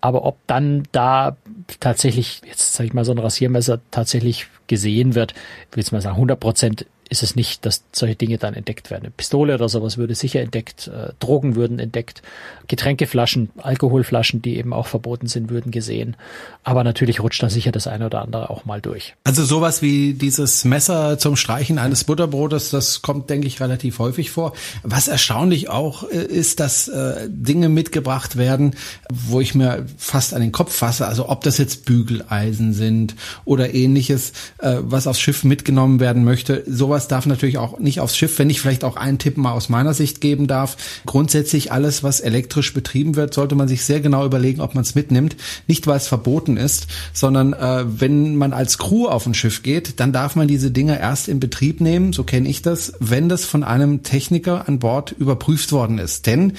Aber 0.00 0.24
ob 0.24 0.38
dann 0.46 0.84
da 0.92 1.36
tatsächlich, 1.78 2.40
jetzt 2.46 2.72
sage 2.72 2.86
ich 2.86 2.94
mal, 2.94 3.04
so 3.04 3.12
ein 3.12 3.18
Rasiermesser 3.18 3.80
tatsächlich 3.90 4.46
gesehen 4.66 5.14
wird, 5.14 5.32
ich 5.70 5.76
will 5.76 5.82
jetzt 5.82 5.92
mal 5.92 6.00
sagen, 6.00 6.16
100 6.16 6.40
Prozent 6.40 6.86
ist 7.12 7.22
es 7.22 7.36
nicht, 7.36 7.64
dass 7.66 7.84
solche 7.92 8.16
Dinge 8.16 8.38
dann 8.38 8.54
entdeckt 8.54 8.90
werden. 8.90 9.04
Eine 9.04 9.10
Pistole 9.10 9.54
oder 9.54 9.68
sowas 9.68 9.98
würde 9.98 10.14
sicher 10.14 10.40
entdeckt, 10.40 10.88
äh, 10.88 11.12
Drogen 11.20 11.56
würden 11.56 11.78
entdeckt, 11.78 12.22
Getränkeflaschen, 12.68 13.50
Alkoholflaschen, 13.58 14.40
die 14.40 14.56
eben 14.56 14.72
auch 14.72 14.86
verboten 14.86 15.26
sind, 15.26 15.50
würden 15.50 15.70
gesehen. 15.70 16.16
Aber 16.64 16.84
natürlich 16.84 17.20
rutscht 17.20 17.42
da 17.42 17.50
sicher 17.50 17.70
das 17.70 17.86
eine 17.86 18.06
oder 18.06 18.22
andere 18.22 18.48
auch 18.48 18.64
mal 18.64 18.80
durch. 18.80 19.14
Also 19.24 19.44
sowas 19.44 19.82
wie 19.82 20.14
dieses 20.14 20.64
Messer 20.64 21.18
zum 21.18 21.36
Streichen 21.36 21.78
eines 21.78 22.04
Butterbrotes, 22.04 22.70
das 22.70 23.02
kommt, 23.02 23.28
denke 23.28 23.46
ich, 23.46 23.60
relativ 23.60 23.98
häufig 23.98 24.30
vor. 24.30 24.54
Was 24.82 25.06
erstaunlich 25.06 25.68
auch 25.68 26.08
äh, 26.08 26.16
ist, 26.16 26.60
dass 26.60 26.88
äh, 26.88 27.28
Dinge 27.28 27.68
mitgebracht 27.68 28.36
werden, 28.36 28.74
wo 29.12 29.40
ich 29.40 29.54
mir 29.54 29.84
fast 29.98 30.32
an 30.32 30.40
den 30.40 30.52
Kopf 30.52 30.74
fasse. 30.74 31.06
Also 31.06 31.28
ob 31.28 31.44
das 31.44 31.58
jetzt 31.58 31.84
Bügeleisen 31.84 32.72
sind 32.72 33.16
oder 33.44 33.74
ähnliches, 33.74 34.32
äh, 34.58 34.76
was 34.80 35.06
aufs 35.06 35.20
Schiff 35.20 35.44
mitgenommen 35.44 36.00
werden 36.00 36.24
möchte. 36.24 36.64
Sowas 36.66 37.01
sowas 37.02 37.08
darf 37.08 37.26
natürlich 37.26 37.58
auch 37.58 37.78
nicht 37.78 38.00
aufs 38.00 38.16
Schiff, 38.16 38.38
wenn 38.38 38.50
ich 38.50 38.60
vielleicht 38.60 38.84
auch 38.84 38.96
einen 38.96 39.18
Tipp 39.18 39.36
mal 39.36 39.52
aus 39.52 39.68
meiner 39.68 39.94
Sicht 39.94 40.20
geben 40.20 40.46
darf. 40.46 40.76
Grundsätzlich 41.06 41.72
alles, 41.72 42.02
was 42.02 42.20
elektrisch 42.20 42.72
betrieben 42.74 43.16
wird, 43.16 43.34
sollte 43.34 43.54
man 43.54 43.68
sich 43.68 43.84
sehr 43.84 44.00
genau 44.00 44.24
überlegen, 44.24 44.60
ob 44.60 44.74
man 44.74 44.82
es 44.82 44.94
mitnimmt. 44.94 45.36
Nicht, 45.66 45.86
weil 45.86 45.96
es 45.96 46.06
verboten 46.06 46.56
ist, 46.56 46.86
sondern 47.12 47.52
äh, 47.52 47.84
wenn 47.86 48.36
man 48.36 48.52
als 48.52 48.78
Crew 48.78 49.08
auf 49.08 49.26
ein 49.26 49.34
Schiff 49.34 49.62
geht, 49.62 50.00
dann 50.00 50.12
darf 50.12 50.36
man 50.36 50.48
diese 50.48 50.70
Dinge 50.70 50.98
erst 50.98 51.28
in 51.28 51.40
Betrieb 51.40 51.80
nehmen, 51.80 52.12
so 52.12 52.24
kenne 52.24 52.48
ich 52.48 52.62
das, 52.62 52.92
wenn 53.00 53.28
das 53.28 53.44
von 53.44 53.64
einem 53.64 54.02
Techniker 54.02 54.68
an 54.68 54.78
Bord 54.78 55.12
überprüft 55.12 55.72
worden 55.72 55.98
ist. 55.98 56.26
Denn 56.26 56.54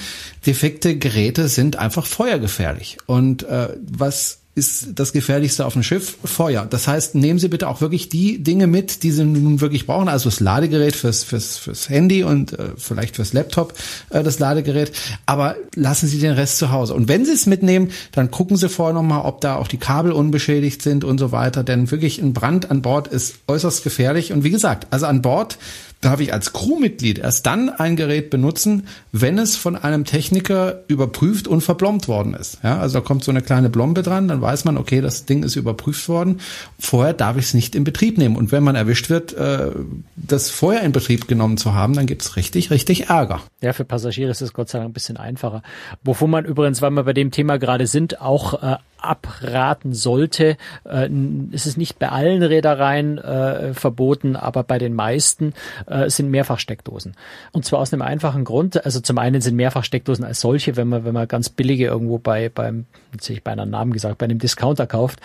defekte 0.46 0.98
Geräte 0.98 1.48
sind 1.48 1.76
einfach 1.76 2.06
feuergefährlich. 2.06 2.98
Und 3.06 3.44
äh, 3.44 3.68
was 3.80 4.43
ist 4.56 4.86
das 4.94 5.12
Gefährlichste 5.12 5.66
auf 5.66 5.72
dem 5.72 5.82
Schiff 5.82 6.16
Feuer. 6.24 6.64
Das 6.64 6.86
heißt, 6.86 7.16
nehmen 7.16 7.40
Sie 7.40 7.48
bitte 7.48 7.68
auch 7.68 7.80
wirklich 7.80 8.08
die 8.08 8.42
Dinge 8.42 8.68
mit, 8.68 9.02
die 9.02 9.10
Sie 9.10 9.24
nun 9.24 9.60
wirklich 9.60 9.86
brauchen. 9.86 10.08
Also 10.08 10.30
das 10.30 10.38
Ladegerät 10.38 10.94
fürs, 10.94 11.24
fürs, 11.24 11.58
fürs 11.58 11.88
Handy 11.88 12.22
und 12.22 12.52
äh, 12.52 12.70
vielleicht 12.76 13.16
fürs 13.16 13.32
Laptop 13.32 13.74
äh, 14.10 14.22
das 14.22 14.38
Ladegerät. 14.38 14.92
Aber 15.26 15.56
lassen 15.74 16.06
Sie 16.06 16.20
den 16.20 16.32
Rest 16.32 16.58
zu 16.58 16.70
Hause. 16.70 16.94
Und 16.94 17.08
wenn 17.08 17.24
Sie 17.24 17.32
es 17.32 17.46
mitnehmen, 17.46 17.90
dann 18.12 18.30
gucken 18.30 18.56
Sie 18.56 18.68
vorher 18.68 18.94
nochmal, 18.94 19.22
ob 19.24 19.40
da 19.40 19.56
auch 19.56 19.66
die 19.66 19.78
Kabel 19.78 20.12
unbeschädigt 20.12 20.82
sind 20.82 21.02
und 21.02 21.18
so 21.18 21.32
weiter. 21.32 21.64
Denn 21.64 21.90
wirklich 21.90 22.20
ein 22.20 22.32
Brand 22.32 22.70
an 22.70 22.80
Bord 22.80 23.08
ist 23.08 23.36
äußerst 23.48 23.82
gefährlich. 23.82 24.32
Und 24.32 24.44
wie 24.44 24.50
gesagt, 24.50 24.86
also 24.90 25.06
an 25.06 25.20
Bord 25.20 25.58
darf 26.04 26.20
ich 26.20 26.32
als 26.32 26.52
Crewmitglied 26.52 27.18
erst 27.18 27.46
dann 27.46 27.70
ein 27.70 27.96
Gerät 27.96 28.30
benutzen, 28.30 28.86
wenn 29.12 29.38
es 29.38 29.56
von 29.56 29.76
einem 29.76 30.04
Techniker 30.04 30.82
überprüft 30.88 31.48
und 31.48 31.62
verblombt 31.62 32.08
worden 32.08 32.34
ist. 32.34 32.58
Ja, 32.62 32.78
also 32.78 33.00
da 33.00 33.04
kommt 33.04 33.24
so 33.24 33.30
eine 33.30 33.42
kleine 33.42 33.70
Blombe 33.70 34.02
dran, 34.02 34.28
dann 34.28 34.40
weiß 34.40 34.64
man, 34.64 34.76
okay, 34.76 35.00
das 35.00 35.24
Ding 35.24 35.42
ist 35.42 35.56
überprüft 35.56 36.08
worden. 36.08 36.40
Vorher 36.78 37.14
darf 37.14 37.36
ich 37.36 37.46
es 37.46 37.54
nicht 37.54 37.74
in 37.74 37.84
Betrieb 37.84 38.18
nehmen. 38.18 38.36
Und 38.36 38.52
wenn 38.52 38.62
man 38.62 38.76
erwischt 38.76 39.10
wird, 39.10 39.32
äh, 39.34 39.70
das 40.16 40.50
vorher 40.50 40.82
in 40.82 40.92
Betrieb 40.92 41.28
genommen 41.28 41.56
zu 41.56 41.74
haben, 41.74 41.94
dann 41.94 42.06
gibt's 42.06 42.36
richtig, 42.36 42.70
richtig 42.70 43.08
Ärger. 43.08 43.40
Ja, 43.60 43.72
für 43.72 43.84
Passagiere 43.84 44.30
ist 44.30 44.42
es 44.42 44.52
Gott 44.52 44.68
sei 44.68 44.78
Dank 44.78 44.90
ein 44.90 44.94
bisschen 44.94 45.16
einfacher. 45.16 45.62
Wovon 46.02 46.30
man 46.30 46.44
übrigens, 46.44 46.82
weil 46.82 46.90
wir 46.90 47.04
bei 47.04 47.12
dem 47.12 47.30
Thema 47.30 47.58
gerade 47.58 47.86
sind, 47.86 48.20
auch 48.20 48.62
äh, 48.62 48.76
abraten 49.04 49.92
sollte. 49.92 50.56
Äh, 50.84 51.08
es 51.52 51.66
ist 51.66 51.76
nicht 51.76 51.98
bei 51.98 52.08
allen 52.08 52.42
Reedereien 52.42 53.18
äh, 53.18 53.74
verboten, 53.74 54.36
aber 54.36 54.62
bei 54.62 54.78
den 54.78 54.94
meisten 54.94 55.54
äh, 55.86 56.08
sind 56.10 56.30
Mehrfachsteckdosen. 56.30 57.14
Und 57.52 57.64
zwar 57.64 57.80
aus 57.80 57.92
einem 57.92 58.02
einfachen 58.02 58.44
Grund. 58.44 58.84
Also 58.84 59.00
zum 59.00 59.18
einen 59.18 59.40
sind 59.40 59.56
Mehrfachsteckdosen 59.56 60.24
als 60.24 60.40
solche, 60.40 60.76
wenn 60.76 60.88
man, 60.88 61.04
wenn 61.04 61.14
man 61.14 61.28
ganz 61.28 61.48
billige 61.48 61.86
irgendwo 61.86 62.18
bei, 62.18 62.48
beim, 62.48 62.86
jetzt 63.12 63.24
hätte 63.24 63.34
ich 63.34 63.44
beinahe 63.44 63.62
einen 63.62 63.72
Namen 63.72 63.92
gesagt, 63.92 64.18
bei 64.18 64.24
einem 64.24 64.38
Discounter 64.38 64.86
kauft, 64.86 65.20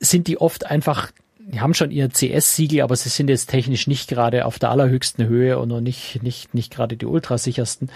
sind 0.00 0.26
die 0.28 0.40
oft 0.40 0.66
einfach 0.66 1.10
die 1.48 1.60
haben 1.60 1.74
schon 1.74 1.92
ihr 1.92 2.08
CS-Siegel, 2.08 2.80
aber 2.80 2.96
sie 2.96 3.08
sind 3.08 3.30
jetzt 3.30 3.48
technisch 3.48 3.86
nicht 3.86 4.08
gerade 4.08 4.46
auf 4.46 4.58
der 4.58 4.70
allerhöchsten 4.70 5.28
Höhe 5.28 5.58
und 5.60 5.68
noch 5.68 5.80
nicht, 5.80 6.20
nicht, 6.24 6.54
nicht 6.54 6.74
gerade 6.74 6.96
die 6.96 7.06
ultrasichersten. 7.06 7.88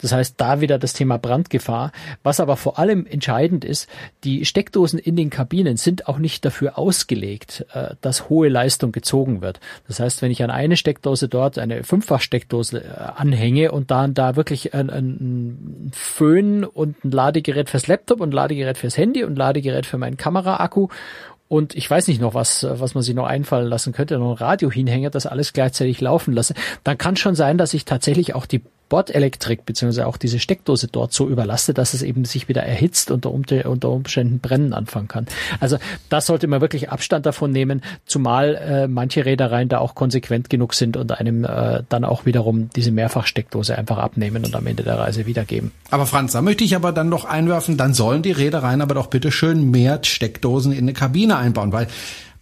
Das 0.00 0.10
heißt, 0.10 0.34
da 0.38 0.60
wieder 0.60 0.78
das 0.80 0.92
Thema 0.92 1.16
Brandgefahr. 1.16 1.92
Was 2.24 2.40
aber 2.40 2.56
vor 2.56 2.80
allem 2.80 3.06
entscheidend 3.06 3.64
ist, 3.64 3.88
die 4.24 4.44
Steckdosen 4.44 4.98
in 4.98 5.14
den 5.14 5.30
Kabinen 5.30 5.76
sind 5.76 6.08
auch 6.08 6.18
nicht 6.18 6.44
dafür 6.44 6.78
ausgelegt, 6.78 7.64
äh, 7.72 7.94
dass 8.00 8.28
hohe 8.28 8.48
Leistung 8.48 8.90
gezogen 8.90 9.40
wird. 9.40 9.60
Das 9.86 10.00
heißt, 10.00 10.20
wenn 10.20 10.32
ich 10.32 10.42
an 10.42 10.50
eine 10.50 10.76
Steckdose 10.76 11.28
dort 11.28 11.58
eine 11.58 11.84
Fünffachsteckdose 11.84 12.82
äh, 12.82 12.88
anhänge 13.14 13.70
und 13.70 13.92
dann 13.92 14.14
da 14.14 14.34
wirklich 14.34 14.74
ein, 14.74 14.90
ein 14.90 15.92
Föhn 15.94 16.64
und 16.64 17.04
ein 17.04 17.12
Ladegerät 17.12 17.70
fürs 17.70 17.86
Laptop 17.86 18.20
und 18.20 18.34
Ladegerät 18.34 18.78
fürs 18.78 18.98
Handy 18.98 19.22
und 19.22 19.36
Ladegerät 19.36 19.86
für 19.86 19.96
meinen 19.96 20.16
Kameraakku 20.16 20.88
und 21.48 21.74
ich 21.74 21.88
weiß 21.88 22.08
nicht 22.08 22.20
noch, 22.20 22.34
was, 22.34 22.66
was 22.68 22.94
man 22.94 23.02
sich 23.02 23.14
noch 23.14 23.26
einfallen 23.26 23.68
lassen 23.68 23.92
könnte, 23.92 24.18
noch 24.18 24.30
ein 24.32 24.36
Radio 24.36 24.70
hinhängen, 24.70 25.10
das 25.10 25.26
alles 25.26 25.52
gleichzeitig 25.52 26.00
laufen 26.00 26.34
lasse, 26.34 26.54
dann 26.84 26.98
kann 26.98 27.16
schon 27.16 27.34
sein, 27.34 27.58
dass 27.58 27.74
ich 27.74 27.84
tatsächlich 27.84 28.34
auch 28.34 28.46
die 28.46 28.62
Bordelektrik 28.88 29.66
beziehungsweise 29.66 30.06
auch 30.06 30.16
diese 30.16 30.38
Steckdose 30.38 30.88
dort 30.88 31.12
so 31.12 31.28
überlastet, 31.28 31.78
dass 31.78 31.94
es 31.94 32.02
eben 32.02 32.24
sich 32.24 32.48
wieder 32.48 32.62
erhitzt 32.62 33.10
und 33.10 33.26
unter 33.26 33.90
Umständen 33.90 34.38
brennen 34.38 34.72
anfangen 34.72 35.08
kann. 35.08 35.26
Also 35.60 35.78
das 36.08 36.26
sollte 36.26 36.46
man 36.46 36.60
wirklich 36.60 36.90
Abstand 36.90 37.26
davon 37.26 37.50
nehmen, 37.50 37.82
zumal 38.04 38.54
äh, 38.54 38.88
manche 38.88 39.24
Reedereien 39.24 39.68
da 39.68 39.78
auch 39.78 39.94
konsequent 39.94 40.50
genug 40.50 40.74
sind 40.74 40.96
und 40.96 41.12
einem 41.12 41.44
äh, 41.44 41.82
dann 41.88 42.04
auch 42.04 42.26
wiederum 42.26 42.70
diese 42.74 42.90
Mehrfachsteckdose 42.92 43.76
einfach 43.76 43.98
abnehmen 43.98 44.44
und 44.44 44.54
am 44.54 44.66
Ende 44.66 44.82
der 44.82 44.98
Reise 44.98 45.26
wiedergeben. 45.26 45.72
Aber 45.90 46.06
Franz, 46.06 46.32
da 46.32 46.42
möchte 46.42 46.64
ich 46.64 46.76
aber 46.76 46.92
dann 46.92 47.08
noch 47.08 47.24
einwerfen, 47.24 47.76
dann 47.76 47.94
sollen 47.94 48.22
die 48.22 48.32
Reedereien 48.32 48.80
aber 48.80 48.94
doch 48.94 49.08
bitte 49.08 49.32
schön 49.32 49.70
mehr 49.70 50.00
Steckdosen 50.02 50.72
in 50.72 50.78
eine 50.78 50.92
Kabine 50.92 51.36
einbauen, 51.36 51.72
weil 51.72 51.88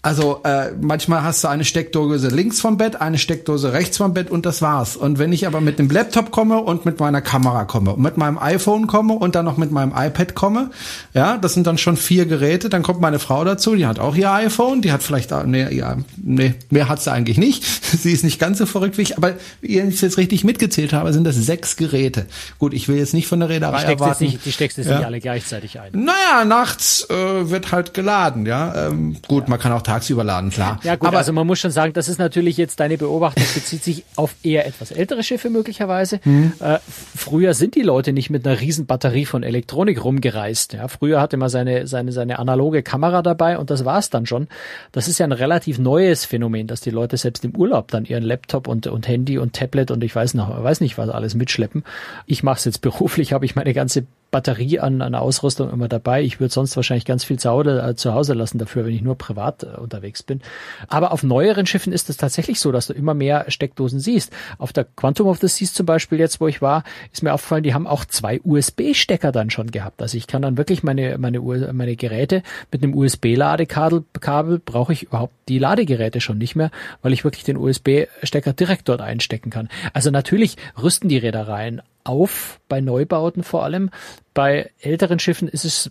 also 0.04 0.42
äh, 0.44 0.72
manchmal 0.78 1.22
hast 1.22 1.42
du 1.42 1.48
eine 1.48 1.64
Steckdose 1.64 2.28
links 2.28 2.60
vom 2.60 2.76
Bett, 2.76 3.00
eine 3.00 3.16
Steckdose 3.16 3.72
rechts 3.72 3.96
vom 3.96 4.12
Bett 4.12 4.30
und 4.30 4.44
das 4.44 4.60
war's. 4.60 4.98
Und 4.98 5.18
wenn 5.18 5.32
ich 5.32 5.46
aber 5.46 5.62
mit 5.62 5.78
dem 5.78 5.88
Laptop 5.88 6.30
komme 6.30 6.58
und 6.58 6.84
mit 6.84 7.00
meiner 7.00 7.22
Kamera 7.22 7.64
komme 7.64 7.94
und 7.94 8.02
mit 8.02 8.18
meinem 8.18 8.36
iPhone 8.36 8.86
komme 8.86 9.14
und 9.14 9.34
dann 9.34 9.46
noch 9.46 9.56
mit 9.56 9.70
meinem 9.70 9.94
iPad 9.96 10.34
komme, 10.34 10.70
ja, 11.14 11.38
das 11.38 11.54
sind 11.54 11.66
dann 11.66 11.78
schon 11.78 11.96
vier 11.96 12.26
Geräte, 12.26 12.68
dann 12.68 12.82
kommt 12.82 13.00
meine 13.00 13.18
Frau 13.18 13.44
dazu, 13.44 13.76
die 13.76 13.86
hat 13.86 13.98
auch 13.98 14.14
ihr 14.14 14.30
iPhone, 14.30 14.82
die 14.82 14.92
hat 14.92 15.02
vielleicht, 15.02 15.32
nee, 15.46 15.74
ja, 15.74 15.96
nee, 16.22 16.52
mehr 16.68 16.90
hat 16.90 17.00
sie 17.00 17.10
eigentlich 17.10 17.38
nicht. 17.38 17.64
sie 18.02 18.12
ist 18.12 18.24
nicht 18.24 18.38
ganz 18.38 18.58
so 18.58 18.66
verrückt 18.66 18.98
wie 18.98 19.02
ich, 19.02 19.16
aber 19.16 19.32
wenn 19.62 19.88
ich 19.88 19.94
es 19.94 20.00
jetzt 20.02 20.18
richtig 20.18 20.44
mitgezählt 20.44 20.92
habe, 20.92 21.14
sind 21.14 21.24
das 21.24 21.36
sechs 21.36 21.76
Geräte. 21.76 22.26
Gut, 22.58 22.74
ich 22.74 22.88
will 22.88 22.98
jetzt 22.98 23.14
nicht 23.14 23.26
von 23.26 23.40
der 23.40 23.48
Reederei 23.48 23.84
die 23.84 23.92
erwarten. 23.92 24.24
Nicht, 24.24 24.44
die 24.44 24.52
steckst 24.52 24.76
jetzt 24.76 24.88
ja. 24.88 24.98
nicht 24.98 25.06
alle 25.06 25.20
gleichzeitig 25.20 25.80
ein. 25.80 25.92
Naja, 25.92 26.44
nachts 26.44 27.08
äh, 27.08 27.48
wird 27.48 27.72
halt 27.72 27.94
geladen, 27.94 28.44
ja. 28.44 28.88
Ähm, 28.88 29.16
gut, 29.26 29.44
ja. 29.44 29.48
man 29.48 29.58
kann 29.58 29.72
auch 29.72 29.82
tagsüber 29.94 30.24
laden, 30.24 30.50
klar. 30.50 30.80
Ja 30.82 30.96
gut, 30.96 31.08
aber 31.08 31.18
also 31.18 31.32
man 31.32 31.46
muss 31.46 31.60
schon 31.60 31.70
sagen, 31.70 31.92
das 31.92 32.08
ist 32.08 32.18
natürlich 32.18 32.56
jetzt 32.56 32.80
deine 32.80 32.98
Beobachtung, 32.98 33.44
bezieht 33.54 33.82
sich 33.82 34.04
auf 34.16 34.34
eher 34.42 34.66
etwas 34.66 34.90
ältere 34.90 35.22
Schiffe 35.22 35.50
möglicherweise. 35.50 36.20
Mhm. 36.24 36.52
Äh, 36.60 36.78
früher 36.86 37.54
sind 37.54 37.74
die 37.74 37.82
Leute 37.82 38.12
nicht 38.12 38.30
mit 38.30 38.46
einer 38.46 38.60
riesen 38.60 38.86
Batterie 38.86 39.24
von 39.24 39.42
Elektronik 39.42 40.02
rumgereist. 40.02 40.72
Ja, 40.72 40.88
früher 40.88 41.20
hatte 41.20 41.36
man 41.36 41.48
seine, 41.48 41.86
seine, 41.86 42.12
seine 42.12 42.38
analoge 42.38 42.82
Kamera 42.82 43.22
dabei 43.22 43.58
und 43.58 43.70
das 43.70 43.84
war's 43.84 44.10
dann 44.10 44.26
schon. 44.26 44.48
Das 44.92 45.08
ist 45.08 45.18
ja 45.18 45.26
ein 45.26 45.32
relativ 45.32 45.78
neues 45.78 46.24
Phänomen, 46.24 46.66
dass 46.66 46.80
die 46.80 46.90
Leute 46.90 47.16
selbst 47.16 47.44
im 47.44 47.54
Urlaub 47.56 47.88
dann 47.88 48.04
ihren 48.04 48.24
Laptop 48.24 48.66
und, 48.66 48.86
und 48.86 49.06
Handy 49.06 49.38
und 49.38 49.54
Tablet 49.54 49.90
und 49.90 50.02
ich 50.02 50.14
weiß 50.14 50.34
noch, 50.34 50.62
weiß 50.62 50.80
nicht 50.80 50.98
was 50.98 51.08
alles 51.08 51.34
mitschleppen. 51.34 51.84
Ich 52.26 52.42
mache 52.42 52.58
es 52.58 52.64
jetzt 52.64 52.80
beruflich, 52.80 53.32
habe 53.34 53.44
ich 53.44 53.54
meine 53.54 53.74
ganze 53.74 54.06
Batterie 54.34 54.80
an, 54.80 55.00
an 55.00 55.14
Ausrüstung 55.14 55.70
immer 55.70 55.86
dabei. 55.86 56.20
Ich 56.24 56.40
würde 56.40 56.52
sonst 56.52 56.74
wahrscheinlich 56.74 57.04
ganz 57.04 57.22
viel 57.22 57.36
äh, 57.36 57.94
zu 57.94 58.14
Hause 58.14 58.34
lassen 58.34 58.58
dafür, 58.58 58.84
wenn 58.84 58.92
ich 58.92 59.00
nur 59.00 59.16
privat 59.16 59.62
äh, 59.62 59.80
unterwegs 59.80 60.24
bin. 60.24 60.40
Aber 60.88 61.12
auf 61.12 61.22
neueren 61.22 61.66
Schiffen 61.66 61.92
ist 61.92 62.10
es 62.10 62.16
tatsächlich 62.16 62.58
so, 62.58 62.72
dass 62.72 62.88
du 62.88 62.94
immer 62.94 63.14
mehr 63.14 63.44
Steckdosen 63.46 64.00
siehst. 64.00 64.32
Auf 64.58 64.72
der 64.72 64.86
Quantum 64.96 65.28
of 65.28 65.38
the 65.38 65.46
Seas 65.46 65.72
zum 65.72 65.86
Beispiel 65.86 66.18
jetzt, 66.18 66.40
wo 66.40 66.48
ich 66.48 66.60
war, 66.60 66.82
ist 67.12 67.22
mir 67.22 67.32
aufgefallen, 67.32 67.62
die 67.62 67.74
haben 67.74 67.86
auch 67.86 68.04
zwei 68.04 68.40
USB-Stecker 68.42 69.30
dann 69.30 69.50
schon 69.50 69.70
gehabt. 69.70 70.02
Also 70.02 70.18
ich 70.18 70.26
kann 70.26 70.42
dann 70.42 70.58
wirklich 70.58 70.82
meine, 70.82 71.16
meine, 71.18 71.40
meine 71.40 71.94
Geräte 71.94 72.42
mit 72.72 72.82
einem 72.82 72.92
USB-Ladekabel, 72.92 74.02
Kabel 74.20 74.58
brauche 74.58 74.92
ich 74.92 75.04
überhaupt 75.04 75.34
die 75.48 75.60
Ladegeräte 75.60 76.20
schon 76.20 76.38
nicht 76.38 76.56
mehr, 76.56 76.72
weil 77.02 77.12
ich 77.12 77.22
wirklich 77.22 77.44
den 77.44 77.56
USB-Stecker 77.56 78.52
direkt 78.52 78.88
dort 78.88 79.00
einstecken 79.00 79.50
kann. 79.50 79.68
Also 79.92 80.10
natürlich 80.10 80.56
rüsten 80.82 81.08
die 81.08 81.18
Reedereien 81.18 81.82
auf, 82.04 82.60
bei 82.68 82.80
Neubauten 82.80 83.42
vor 83.42 83.64
allem. 83.64 83.90
Bei 84.34 84.70
älteren 84.80 85.18
Schiffen 85.18 85.48
ist 85.48 85.64
es 85.64 85.90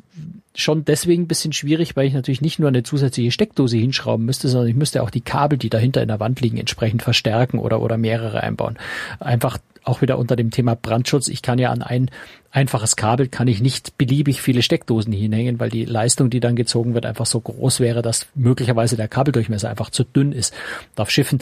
schon 0.55 0.85
deswegen 0.85 1.23
ein 1.23 1.27
bisschen 1.27 1.53
schwierig, 1.53 1.95
weil 1.95 2.05
ich 2.05 2.13
natürlich 2.13 2.41
nicht 2.41 2.59
nur 2.59 2.69
eine 2.69 2.83
zusätzliche 2.83 3.31
Steckdose 3.31 3.77
hinschrauben 3.77 4.25
müsste, 4.25 4.47
sondern 4.47 4.69
ich 4.69 4.75
müsste 4.75 5.01
auch 5.01 5.09
die 5.09 5.21
Kabel, 5.21 5.57
die 5.57 5.69
dahinter 5.69 6.01
in 6.01 6.09
der 6.09 6.19
Wand 6.19 6.41
liegen, 6.41 6.57
entsprechend 6.57 7.01
verstärken 7.01 7.57
oder, 7.57 7.81
oder 7.81 7.97
mehrere 7.97 8.41
einbauen. 8.41 8.77
Einfach 9.19 9.57
auch 9.83 10.01
wieder 10.01 10.17
unter 10.17 10.35
dem 10.35 10.51
Thema 10.51 10.75
Brandschutz. 10.75 11.27
Ich 11.27 11.41
kann 11.41 11.59
ja 11.59 11.71
an 11.71 11.81
ein 11.81 12.09
einfaches 12.53 12.95
Kabel 12.95 13.27
kann 13.27 13.47
ich 13.47 13.61
nicht 13.61 13.97
beliebig 13.97 14.41
viele 14.41 14.61
Steckdosen 14.61 15.11
hinhängen, 15.11 15.59
weil 15.59 15.69
die 15.69 15.85
Leistung, 15.85 16.29
die 16.29 16.39
dann 16.39 16.55
gezogen 16.55 16.93
wird, 16.93 17.05
einfach 17.05 17.25
so 17.25 17.39
groß 17.41 17.79
wäre, 17.79 18.01
dass 18.01 18.27
möglicherweise 18.35 18.95
der 18.95 19.07
Kabeldurchmesser 19.07 19.69
einfach 19.69 19.89
zu 19.89 20.03
dünn 20.03 20.31
ist. 20.31 20.53
Und 20.95 21.01
auf 21.01 21.09
Schiffen 21.09 21.39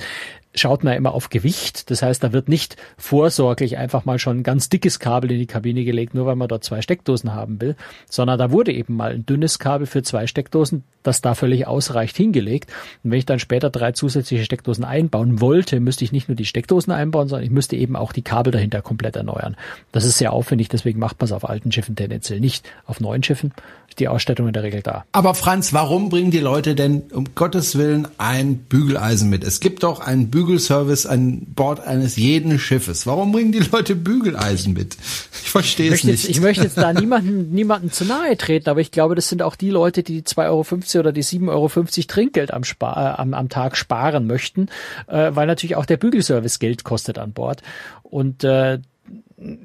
schaut 0.53 0.83
man 0.83 0.95
immer 0.95 1.13
auf 1.13 1.29
Gewicht. 1.29 1.89
Das 1.91 2.01
heißt, 2.01 2.23
da 2.23 2.33
wird 2.33 2.49
nicht 2.49 2.75
vorsorglich 2.97 3.77
einfach 3.77 4.05
mal 4.05 4.19
schon 4.19 4.39
ein 4.39 4.43
ganz 4.43 4.69
dickes 4.69 4.99
Kabel 4.99 5.31
in 5.31 5.39
die 5.39 5.47
Kabine 5.47 5.83
gelegt, 5.83 6.13
nur 6.13 6.25
weil 6.25 6.35
man 6.35 6.47
dort 6.47 6.63
zwei 6.63 6.81
Steckdosen 6.81 7.33
haben 7.33 7.61
will, 7.61 7.75
sondern 8.09 8.37
da 8.37 8.51
wurde 8.51 8.73
eben 8.73 8.95
mal 8.95 9.11
ein 9.11 9.25
dünnes 9.25 9.59
Kabel 9.59 9.87
für 9.87 10.03
zwei 10.03 10.27
Steckdosen, 10.27 10.83
das 11.03 11.21
da 11.21 11.35
völlig 11.35 11.67
ausreicht, 11.67 12.17
hingelegt. 12.17 12.69
Und 13.03 13.11
wenn 13.11 13.19
ich 13.19 13.25
dann 13.25 13.39
später 13.39 13.69
drei 13.69 13.93
zusätzliche 13.93 14.43
Steckdosen 14.43 14.83
einbauen 14.83 15.41
wollte, 15.41 15.79
müsste 15.79 16.03
ich 16.03 16.11
nicht 16.11 16.27
nur 16.27 16.35
die 16.35 16.45
Steckdosen 16.45 16.91
einbauen, 16.91 17.27
sondern 17.27 17.45
ich 17.45 17.51
müsste 17.51 17.75
eben 17.75 17.95
auch 17.95 18.11
die 18.11 18.21
Kabel 18.21 18.51
dahinter 18.51 18.81
komplett 18.81 19.15
erneuern. 19.15 19.55
Das 19.91 20.05
ist 20.05 20.17
sehr 20.17 20.33
aufwendig, 20.33 20.69
deswegen 20.69 20.99
macht 21.01 21.19
man 21.19 21.25
es 21.25 21.33
auf 21.33 21.49
alten 21.49 21.71
Schiffen 21.73 21.97
tendenziell 21.97 22.39
nicht. 22.39 22.69
Auf 22.85 23.01
neuen 23.01 23.21
Schiffen 23.23 23.53
ist 23.89 23.99
die 23.99 24.07
Ausstattung 24.07 24.47
in 24.47 24.53
der 24.53 24.63
Regel 24.63 24.81
da. 24.81 25.03
Aber 25.11 25.35
Franz, 25.35 25.73
warum 25.73 26.07
bringen 26.07 26.31
die 26.31 26.39
Leute 26.39 26.75
denn 26.75 27.01
um 27.11 27.25
Gottes 27.35 27.77
Willen 27.77 28.07
ein 28.17 28.59
Bügeleisen 28.59 29.29
mit? 29.29 29.43
Es 29.43 29.59
gibt 29.59 29.83
doch 29.83 29.99
einen 29.99 30.29
Bügelservice 30.29 31.05
an 31.05 31.41
Bord 31.53 31.81
eines 31.81 32.15
jeden 32.15 32.57
Schiffes. 32.57 33.05
Warum 33.05 33.33
bringen 33.33 33.51
die 33.51 33.59
Leute 33.59 33.95
Bügeleisen 33.95 34.71
mit? 34.73 34.95
Ich 35.43 35.49
verstehe 35.49 35.91
es 35.91 36.05
nicht. 36.05 36.23
Jetzt, 36.23 36.29
ich 36.29 36.39
möchte 36.39 36.63
jetzt 36.63 36.77
da 36.77 36.93
niemanden, 36.93 37.51
niemanden 37.51 37.91
zu 37.91 38.05
nahe 38.05 38.37
treten, 38.37 38.69
aber 38.69 38.79
ich 38.79 38.91
glaube, 38.91 39.15
das 39.15 39.27
sind 39.27 39.41
auch 39.41 39.57
die 39.57 39.71
Leute, 39.71 40.03
die 40.03 40.21
2,50 40.21 40.47
Euro 40.47 40.99
oder 40.99 41.11
die 41.11 41.23
7,50 41.23 41.49
Euro 41.49 41.67
Trinkgeld 42.07 42.53
am, 42.53 42.63
Spar, 42.63 42.95
äh, 42.95 43.21
am, 43.21 43.33
am 43.33 43.49
Tag 43.49 43.75
sparen 43.75 44.27
möchten, 44.27 44.67
äh, 45.07 45.31
weil 45.33 45.47
natürlich 45.47 45.75
auch 45.75 45.85
der 45.85 45.97
Bügelservice 45.97 46.59
Geld 46.59 46.85
kostet 46.85 47.17
an 47.17 47.33
Bord. 47.33 47.61
Und 48.03 48.43
äh, 48.43 48.79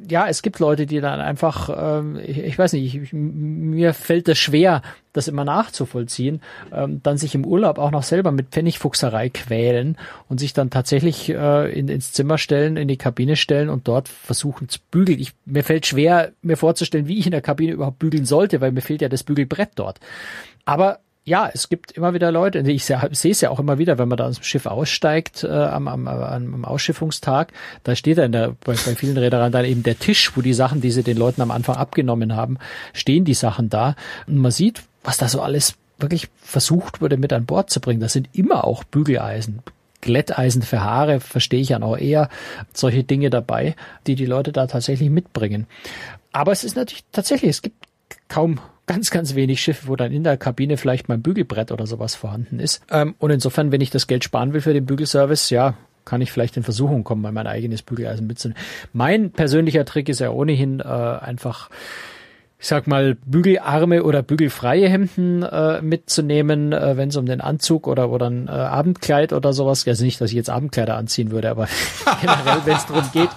ja, 0.09 0.27
es 0.27 0.43
gibt 0.43 0.59
Leute, 0.59 0.87
die 0.87 1.01
dann 1.01 1.21
einfach, 1.21 1.69
ähm, 2.01 2.19
ich, 2.25 2.39
ich 2.39 2.59
weiß 2.59 2.73
nicht, 2.73 2.95
ich, 2.95 3.13
mir 3.13 3.93
fällt 3.93 4.29
es 4.29 4.39
schwer, 4.39 4.83
das 5.13 5.29
immer 5.29 5.45
nachzuvollziehen, 5.45 6.41
ähm, 6.73 7.01
dann 7.03 7.19
sich 7.19 7.35
im 7.35 7.45
Urlaub 7.45 7.79
auch 7.79 7.91
noch 7.91 8.03
selber 8.03 8.33
mit 8.33 8.49
Pfennigfuchserei 8.49 9.29
quälen 9.29 9.99
und 10.29 10.41
sich 10.41 10.55
dann 10.55 10.71
tatsächlich 10.71 11.29
äh, 11.29 11.73
in, 11.79 11.89
ins 11.89 12.13
Zimmer 12.13 12.39
stellen, 12.39 12.77
in 12.77 12.89
die 12.89 12.97
Kabine 12.97 13.37
stellen 13.37 13.69
und 13.69 13.87
dort 13.89 14.09
versuchen 14.09 14.69
zu 14.69 14.79
bügeln. 14.91 15.19
Ich, 15.19 15.33
mir 15.45 15.65
fällt 15.65 15.87
schwer, 15.87 16.33
mir 16.43 16.57
vorzustellen, 16.57 17.09
wie 17.09 17.19
ich 17.19 17.27
in 17.27 17.33
der 17.33 17.43
Kabine 17.43 17.73
überhaupt 17.73 17.99
bügeln 17.99 18.25
sollte, 18.25 18.61
weil 18.61 18.73
mir 18.73 18.83
fehlt 18.83 19.03
ja 19.03 19.09
das 19.09 19.25
Bügelbrett 19.25 19.71
dort. 19.75 20.01
Aber 20.65 21.01
ja, 21.27 21.51
es 21.53 21.69
gibt 21.69 21.91
immer 21.91 22.15
wieder 22.15 22.31
Leute, 22.31 22.61
ich 22.61 22.85
sehe 22.85 23.01
es 23.11 23.41
ja 23.41 23.51
auch 23.51 23.59
immer 23.59 23.79
wieder, 23.79 23.99
wenn 23.99 24.07
man 24.09 24.17
da 24.17 24.29
aus 24.29 24.37
dem 24.37 24.45
Schiff 24.45 24.65
aussteigt 24.65 25.43
äh, 25.43 25.49
am, 25.49 25.89
am, 25.89 26.07
am 26.07 26.65
Ausschiffungstag, 26.65 27.53
da 27.83 27.97
steht 27.97 28.19
da 28.19 28.25
in 28.25 28.31
der, 28.31 28.55
bei, 28.65 28.75
bei 28.75 28.95
vielen 28.95 29.17
Reedereien 29.17 29.51
dann 29.51 29.65
eben 29.65 29.83
der 29.83 29.99
Tisch, 29.99 30.37
wo 30.37 30.41
die 30.41 30.55
Sachen, 30.55 30.81
die 30.81 30.93
sie 30.93 31.03
den 31.03 31.17
Leuten 31.17 31.43
am 31.43 31.51
Anfang 31.51 31.75
abgenommen 31.75 32.37
haben, 32.37 32.59
stehen 32.93 33.25
die 33.25 33.35
Sachen 33.35 33.69
da. 33.69 33.97
Und 34.29 34.37
man 34.37 34.53
sieht, 34.53 34.85
was 35.03 35.17
da 35.17 35.27
so 35.27 35.41
alles 35.41 35.75
wirklich 35.99 36.29
versucht 36.37 37.01
wurde 37.01 37.17
mit 37.17 37.33
an 37.33 37.45
Bord 37.45 37.71
zu 37.71 37.81
bringen. 37.81 38.01
Das 38.01 38.13
sind 38.13 38.29
immer 38.33 38.65
auch 38.65 38.85
Bügeleisen, 38.85 39.65
Glätteisen 40.03 40.63
für 40.63 40.85
Haare, 40.85 41.19
verstehe 41.19 41.61
ich 41.61 41.71
ja 41.71 41.81
noch 41.81 41.97
eher, 41.97 42.29
solche 42.73 43.03
Dinge 43.03 43.31
dabei, 43.31 43.75
die 44.07 44.15
die 44.15 44.27
Leute 44.27 44.53
da 44.53 44.69
tatsächlich 44.69 45.11
mitbringen. 45.11 45.67
Aber 46.31 46.53
es 46.53 46.63
ist 46.63 46.77
natürlich 46.77 47.05
tatsächlich, 47.11 47.51
es 47.51 47.63
gibt 47.63 47.85
kaum 48.29 48.61
ganz, 48.87 49.11
ganz 49.11 49.35
wenig 49.35 49.61
Schiffe, 49.61 49.89
wo 49.89 49.97
dann 49.97 50.13
in 50.13 50.25
der 50.25 50.37
Kabine 50.37 50.77
vielleicht 50.77 51.09
mein 51.09 51.23
Bügelbrett 51.23 51.73
oder 51.73 51.87
sowas 51.87 52.15
vorhanden 52.15 52.61
ist. 52.61 52.83
Ähm, 52.91 53.15
und 53.19 53.31
insofern, 53.31 53.73
wenn 53.73 53.81
ich 53.81 53.91
das 53.91 54.07
Geld 54.07 54.25
sparen 54.25 54.53
will 54.53 54.61
für 54.61 54.73
den 54.73 54.87
Bügelservice, 54.87 55.51
ja, 55.51 55.75
kann 56.05 56.21
ich 56.21 56.33
vielleicht 56.33 56.57
in 56.57 56.63
Versuchung 56.63 57.05
kommen, 57.05 57.21
mal 57.21 57.33
mein 57.33 57.49
eigenes 57.49 57.83
Bügeleisen 57.83 58.27
mitzunehmen. 58.27 58.63
Mein 58.93 59.33
persönlicher 59.33 59.85
Trick 59.85 60.09
ist 60.09 60.21
ja 60.21 60.31
ohnehin 60.31 60.81
äh, 60.81 60.85
einfach 60.85 61.69
ich 62.59 62.69
sag 62.69 62.87
mal, 62.87 63.17
bügelarme 63.27 64.03
oder 64.03 64.23
bügelfreie 64.23 64.89
Hemden 64.89 65.43
äh, 65.43 65.83
mitzunehmen, 65.83 66.73
äh, 66.73 66.97
wenn 66.97 67.11
es 67.11 67.17
um 67.17 67.27
den 67.27 67.43
Anzug 67.43 67.87
oder, 67.87 68.11
oder 68.11 68.31
ein 68.31 68.49
äh, 68.49 68.51
Abendkleid 68.51 69.35
oder 69.35 69.53
sowas, 69.53 69.87
also 69.87 70.05
nicht, 70.05 70.21
dass 70.23 70.31
ich 70.31 70.37
jetzt 70.37 70.49
Abendkleider 70.49 70.97
anziehen 70.97 71.31
würde, 71.33 71.51
aber 71.51 71.69
generell, 72.23 72.63
wenn 72.65 72.77
es 72.77 72.87
darum 72.87 73.05
geht, 73.13 73.29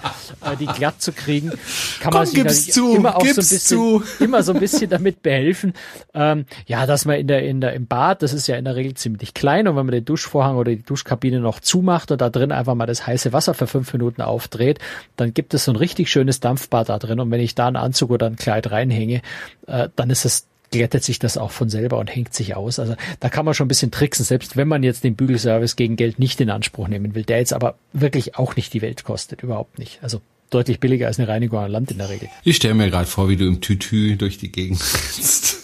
äh, 0.42 0.56
die 0.58 0.68
glatt 0.68 1.02
zu 1.02 1.12
kriegen, 1.12 1.52
kann 2.00 2.14
man 2.14 2.30
Komm, 2.34 2.48
sich 2.48 2.72
zu, 2.72 2.96
immer 2.96 3.18
auch 3.18 3.26
so 3.26 3.28
ein 3.28 3.36
bisschen, 3.36 3.60
zu. 3.60 4.04
immer 4.24 4.42
so 4.42 4.54
ein 4.54 4.60
bisschen 4.62 4.90
damit 4.90 5.22
behelfen. 5.22 5.74
Ähm, 6.14 6.46
ja, 6.66 6.86
dass 6.86 7.04
man 7.04 7.18
in 7.18 7.28
der, 7.28 7.44
in 7.44 7.60
der, 7.60 7.74
im 7.74 7.88
Bad, 7.88 8.24
das 8.24 8.32
ist 8.32 8.48
ja 8.48 8.56
in 8.56 8.64
der 8.64 8.78
Regel 8.78 8.94
ziemlich 8.94 9.34
klein 9.34 9.68
und 9.68 9.76
wenn 9.76 9.86
man 9.86 9.94
den 9.94 10.06
Duschvorhang 10.06 10.56
oder 10.56 10.72
die 10.72 10.82
Duschkabine 10.84 11.42
noch 11.42 11.60
zumacht 11.60 12.12
und 12.12 12.22
da 12.22 12.30
drin 12.30 12.54
einfach 12.54 12.74
mal 12.74 12.86
das 12.86 13.06
heiße 13.06 13.34
Wasser 13.34 13.54
für 13.54 13.68
fünf 13.68 13.92
Minuten 13.92 14.22
aufdreht, 14.22 14.80
dann 15.18 15.34
gibt 15.34 15.54
es 15.54 15.66
so 15.66 15.74
ein 15.74 15.76
richtig 15.76 16.10
schönes 16.10 16.40
Dampfbad 16.40 16.88
da 16.88 17.00
drin 17.00 17.20
und 17.20 17.30
wenn 17.32 17.42
ich 17.42 17.54
da 17.54 17.68
einen 17.68 17.76
Anzug 17.76 18.12
oder 18.12 18.28
ein 18.28 18.38
Kleid 18.38 18.72
reinhänge, 18.72 19.09
Menge, 19.10 19.22
äh, 19.68 19.90
dann 19.96 20.10
ist 20.10 20.26
es 20.26 20.46
glättet 20.72 21.04
sich 21.04 21.18
das 21.18 21.36
auch 21.36 21.50
von 21.50 21.68
selber 21.68 21.98
und 21.98 22.16
hängt 22.16 22.36
sich 22.36 22.56
aus. 22.56 22.78
Also 22.78 22.96
da 23.20 23.30
kann 23.30 23.44
man 23.44 23.56
schon 23.56 23.66
ein 23.66 23.70
bisschen 23.70 23.90
tricksen, 23.90 24.24
selbst 24.24 24.56
wenn 24.56 24.68
man 24.68 24.84
jetzt 24.84 25.04
den 25.04 25.16
Bügelservice 25.16 25.76
gegen 25.76 25.96
Geld 25.96 26.20
nicht 26.20 26.40
in 26.42 26.52
Anspruch 26.52 26.88
nehmen 26.88 27.16
will, 27.16 27.24
der 27.24 27.40
jetzt 27.40 27.54
aber 27.54 27.76
wirklich 27.92 28.36
auch 28.36 28.56
nicht 28.56 28.72
die 28.76 28.84
Welt 28.84 29.04
kostet, 29.04 29.42
überhaupt 29.42 29.80
nicht. 29.80 29.98
Also 30.04 30.22
deutlich 30.52 30.80
billiger 30.80 31.08
als 31.08 31.18
eine 31.18 31.28
Reinigung 31.28 31.58
an 31.58 31.72
Land 31.72 31.90
in 31.90 31.98
der 31.98 32.10
Regel. 32.10 32.30
Ich 32.44 32.58
stelle 32.58 32.76
mir 32.76 32.88
gerade 32.92 33.08
vor, 33.08 33.30
wie 33.30 33.36
du 33.36 33.48
im 33.48 33.62
Tütü 33.62 34.16
durch 34.16 34.38
die 34.38 34.52
Gegend 34.52 34.80
rennst. 35.18 35.58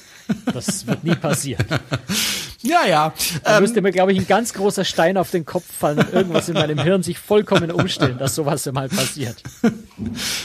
Das 0.51 0.87
wird 0.87 1.03
nie 1.03 1.13
passieren. 1.13 1.65
Ja, 2.65 2.85
ja. 2.87 3.13
Da 3.43 3.57
ähm, 3.57 3.63
müsste 3.63 3.81
mir, 3.81 3.91
glaube 3.91 4.11
ich, 4.11 4.19
ein 4.19 4.27
ganz 4.27 4.53
großer 4.53 4.83
Stein 4.83 5.17
auf 5.17 5.31
den 5.31 5.45
Kopf 5.45 5.65
fallen 5.65 5.99
und 5.99 6.13
irgendwas 6.13 6.49
in 6.49 6.55
meinem 6.55 6.79
Hirn 6.81 7.03
sich 7.03 7.19
vollkommen 7.19 7.71
umstellen, 7.71 8.17
dass 8.17 8.35
sowas 8.35 8.65
mal 8.71 8.89
passiert. 8.89 9.41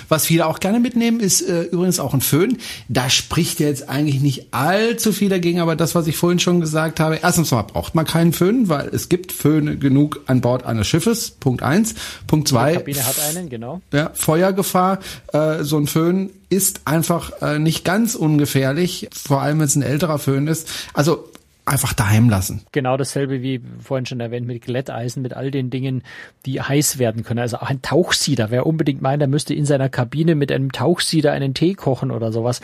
Was 0.08 0.26
viele 0.26 0.46
auch 0.46 0.60
gerne 0.60 0.80
mitnehmen, 0.80 1.20
ist 1.20 1.42
äh, 1.42 1.62
übrigens 1.62 1.98
auch 1.98 2.14
ein 2.14 2.20
Föhn. 2.20 2.58
Da 2.88 3.10
spricht 3.10 3.60
jetzt 3.60 3.88
eigentlich 3.88 4.20
nicht 4.20 4.52
allzu 4.52 5.12
viel 5.12 5.28
dagegen, 5.28 5.60
aber 5.60 5.76
das, 5.76 5.94
was 5.94 6.06
ich 6.06 6.16
vorhin 6.16 6.38
schon 6.38 6.60
gesagt 6.60 7.00
habe, 7.00 7.20
erstens 7.22 7.50
mal 7.50 7.62
braucht 7.62 7.94
man 7.94 8.04
keinen 8.04 8.32
Föhn, 8.32 8.68
weil 8.68 8.88
es 8.88 9.08
gibt 9.08 9.32
Föhne 9.32 9.76
genug 9.76 10.20
an 10.26 10.40
Bord 10.40 10.64
eines 10.64 10.86
Schiffes. 10.86 11.30
Punkt 11.30 11.62
eins. 11.62 11.94
Punkt 12.26 12.48
zwei. 12.48 12.72
Die 12.72 12.78
Kabine 12.78 13.06
hat 13.06 13.16
einen, 13.20 13.48
genau. 13.48 13.80
Ja, 13.92 14.10
Feuergefahr. 14.14 14.98
Äh, 15.32 15.64
so 15.64 15.78
ein 15.78 15.86
Föhn 15.86 16.30
ist 16.48 16.82
einfach 16.84 17.42
äh, 17.42 17.58
nicht 17.58 17.84
ganz 17.84 18.14
ungefährlich, 18.14 19.08
vor 19.12 19.40
allem 19.40 19.60
wenn 19.60 19.66
es 19.66 19.76
ein 19.76 19.82
älterer 19.82 20.18
Föhn 20.18 20.48
ist. 20.48 20.68
Also 20.92 21.30
einfach 21.64 21.92
daheim 21.92 22.28
lassen. 22.28 22.62
Genau 22.72 22.96
dasselbe 22.96 23.42
wie 23.42 23.60
vorhin 23.80 24.06
schon 24.06 24.20
erwähnt 24.20 24.46
mit 24.46 24.62
Glätteisen, 24.62 25.22
mit 25.22 25.34
all 25.34 25.50
den 25.50 25.70
Dingen, 25.70 26.02
die 26.46 26.60
heiß 26.60 26.98
werden 26.98 27.22
können. 27.22 27.40
Also 27.40 27.58
auch 27.58 27.70
ein 27.70 27.82
Tauchsieder. 27.82 28.50
Wer 28.50 28.66
unbedingt 28.66 29.02
meint, 29.02 29.22
er 29.22 29.28
müsste 29.28 29.54
in 29.54 29.66
seiner 29.66 29.88
Kabine 29.88 30.34
mit 30.34 30.50
einem 30.50 30.72
Tauchsieder 30.72 31.32
einen 31.32 31.54
Tee 31.54 31.74
kochen 31.74 32.10
oder 32.10 32.32
sowas, 32.32 32.60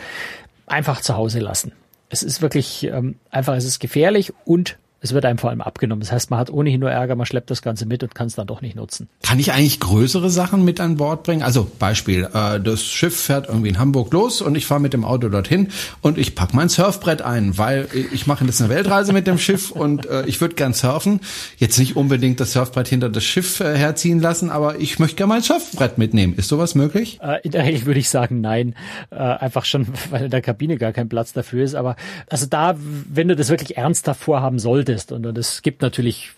einfach 0.65 1.01
zu 1.01 1.15
Hause 1.15 1.39
lassen. 1.39 1.71
Es 2.09 2.23
ist 2.23 2.41
wirklich 2.41 2.83
ähm, 2.85 3.15
einfach, 3.29 3.55
es 3.55 3.65
ist 3.65 3.79
gefährlich 3.79 4.33
und 4.45 4.77
es 4.99 5.13
wird 5.13 5.25
einem 5.25 5.37
vor 5.37 5.51
allem 5.51 5.61
abgenommen. 5.61 6.01
Das 6.01 6.11
heißt, 6.11 6.31
man 6.31 6.39
hat 6.39 6.49
ohnehin 6.49 6.79
nur 6.79 6.89
Ärger, 6.89 7.15
man 7.15 7.25
schleppt 7.25 7.51
das 7.51 7.61
Ganze 7.61 7.85
mit 7.85 8.01
und 8.01 8.15
kann 8.15 8.27
es 8.27 8.35
dann 8.35 8.47
doch 8.47 8.61
nicht 8.61 8.75
nutzen. 8.75 9.07
Kann 9.21 9.39
ich 9.39 9.51
eigentlich 9.51 9.79
größere 9.79 10.29
Sachen 10.29 10.65
mit 10.65 10.79
an 10.79 10.97
Bord 10.97 11.23
bringen? 11.23 11.43
Also 11.43 11.69
Beispiel, 11.77 12.27
äh, 12.33 12.59
das 12.59 12.83
Schiff 12.83 13.19
fährt 13.19 13.47
irgendwie 13.47 13.69
in 13.69 13.79
Hamburg 13.79 14.11
los 14.11 14.41
und 14.41 14.55
ich 14.55 14.65
fahre 14.65 14.81
mit 14.81 14.93
dem 14.93 15.05
Auto 15.05 15.29
dorthin 15.29 15.69
und 16.01 16.17
ich 16.17 16.33
pack 16.33 16.53
mein 16.53 16.69
Surfbrett 16.69 17.21
ein, 17.21 17.57
weil 17.57 17.87
ich 18.11 18.25
mache 18.25 18.43
jetzt 18.45 18.59
eine 18.61 18.69
Weltreise 18.69 19.13
mit 19.13 19.27
dem 19.27 19.37
Schiff 19.37 19.71
und 19.77 20.07
äh, 20.07 20.25
ich 20.25 20.41
würde 20.41 20.55
gern 20.55 20.73
surfen. 20.73 21.19
Jetzt 21.57 21.77
nicht 21.77 21.95
unbedingt 21.95 22.39
das 22.39 22.53
Surfbrett 22.53 22.87
hinter 22.87 23.09
das 23.09 23.23
Schiff 23.23 23.59
äh, 23.59 23.77
herziehen 23.77 24.19
lassen, 24.19 24.49
aber 24.49 24.79
ich 24.79 24.97
möchte 24.97 25.17
gerne 25.17 25.33
mein 25.33 25.41
Surfbrett 25.43 25.99
mitnehmen. 25.99 26.33
Ist 26.35 26.47
sowas 26.47 26.73
möglich? 26.73 27.19
Äh, 27.21 27.41
in 27.43 27.51
der 27.51 27.65
Regel 27.65 27.85
würde 27.85 27.99
ich 27.99 28.09
sagen, 28.09 28.41
nein. 28.41 28.73
Äh, 29.11 29.15
einfach 29.17 29.65
schon, 29.65 29.87
weil 30.09 30.25
in 30.25 30.31
der 30.31 30.41
Kabine 30.41 30.77
gar 30.77 30.91
kein 30.91 31.07
Platz 31.07 31.33
dafür 31.33 31.63
ist. 31.63 31.75
Aber 31.75 31.95
also 32.29 32.47
da, 32.47 32.75
wenn 32.77 33.27
du 33.27 33.35
das 33.35 33.49
wirklich 33.49 33.77
ernsthaft 33.77 34.21
vorhaben 34.21 34.57
solltest, 34.57 34.86
solltest. 34.87 35.11
Und 35.11 35.37
es 35.37 35.61
gibt 35.61 35.81
natürlich 35.81 36.31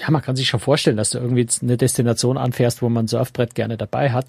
ja, 0.00 0.10
man 0.10 0.22
kann 0.22 0.36
sich 0.36 0.48
schon 0.48 0.60
vorstellen, 0.60 0.96
dass 0.96 1.10
du 1.10 1.18
irgendwie 1.18 1.46
eine 1.62 1.76
Destination 1.76 2.36
anfährst, 2.36 2.82
wo 2.82 2.88
man 2.88 3.06
Surfbrett 3.06 3.54
gerne 3.54 3.76
dabei 3.76 4.10
hat, 4.10 4.26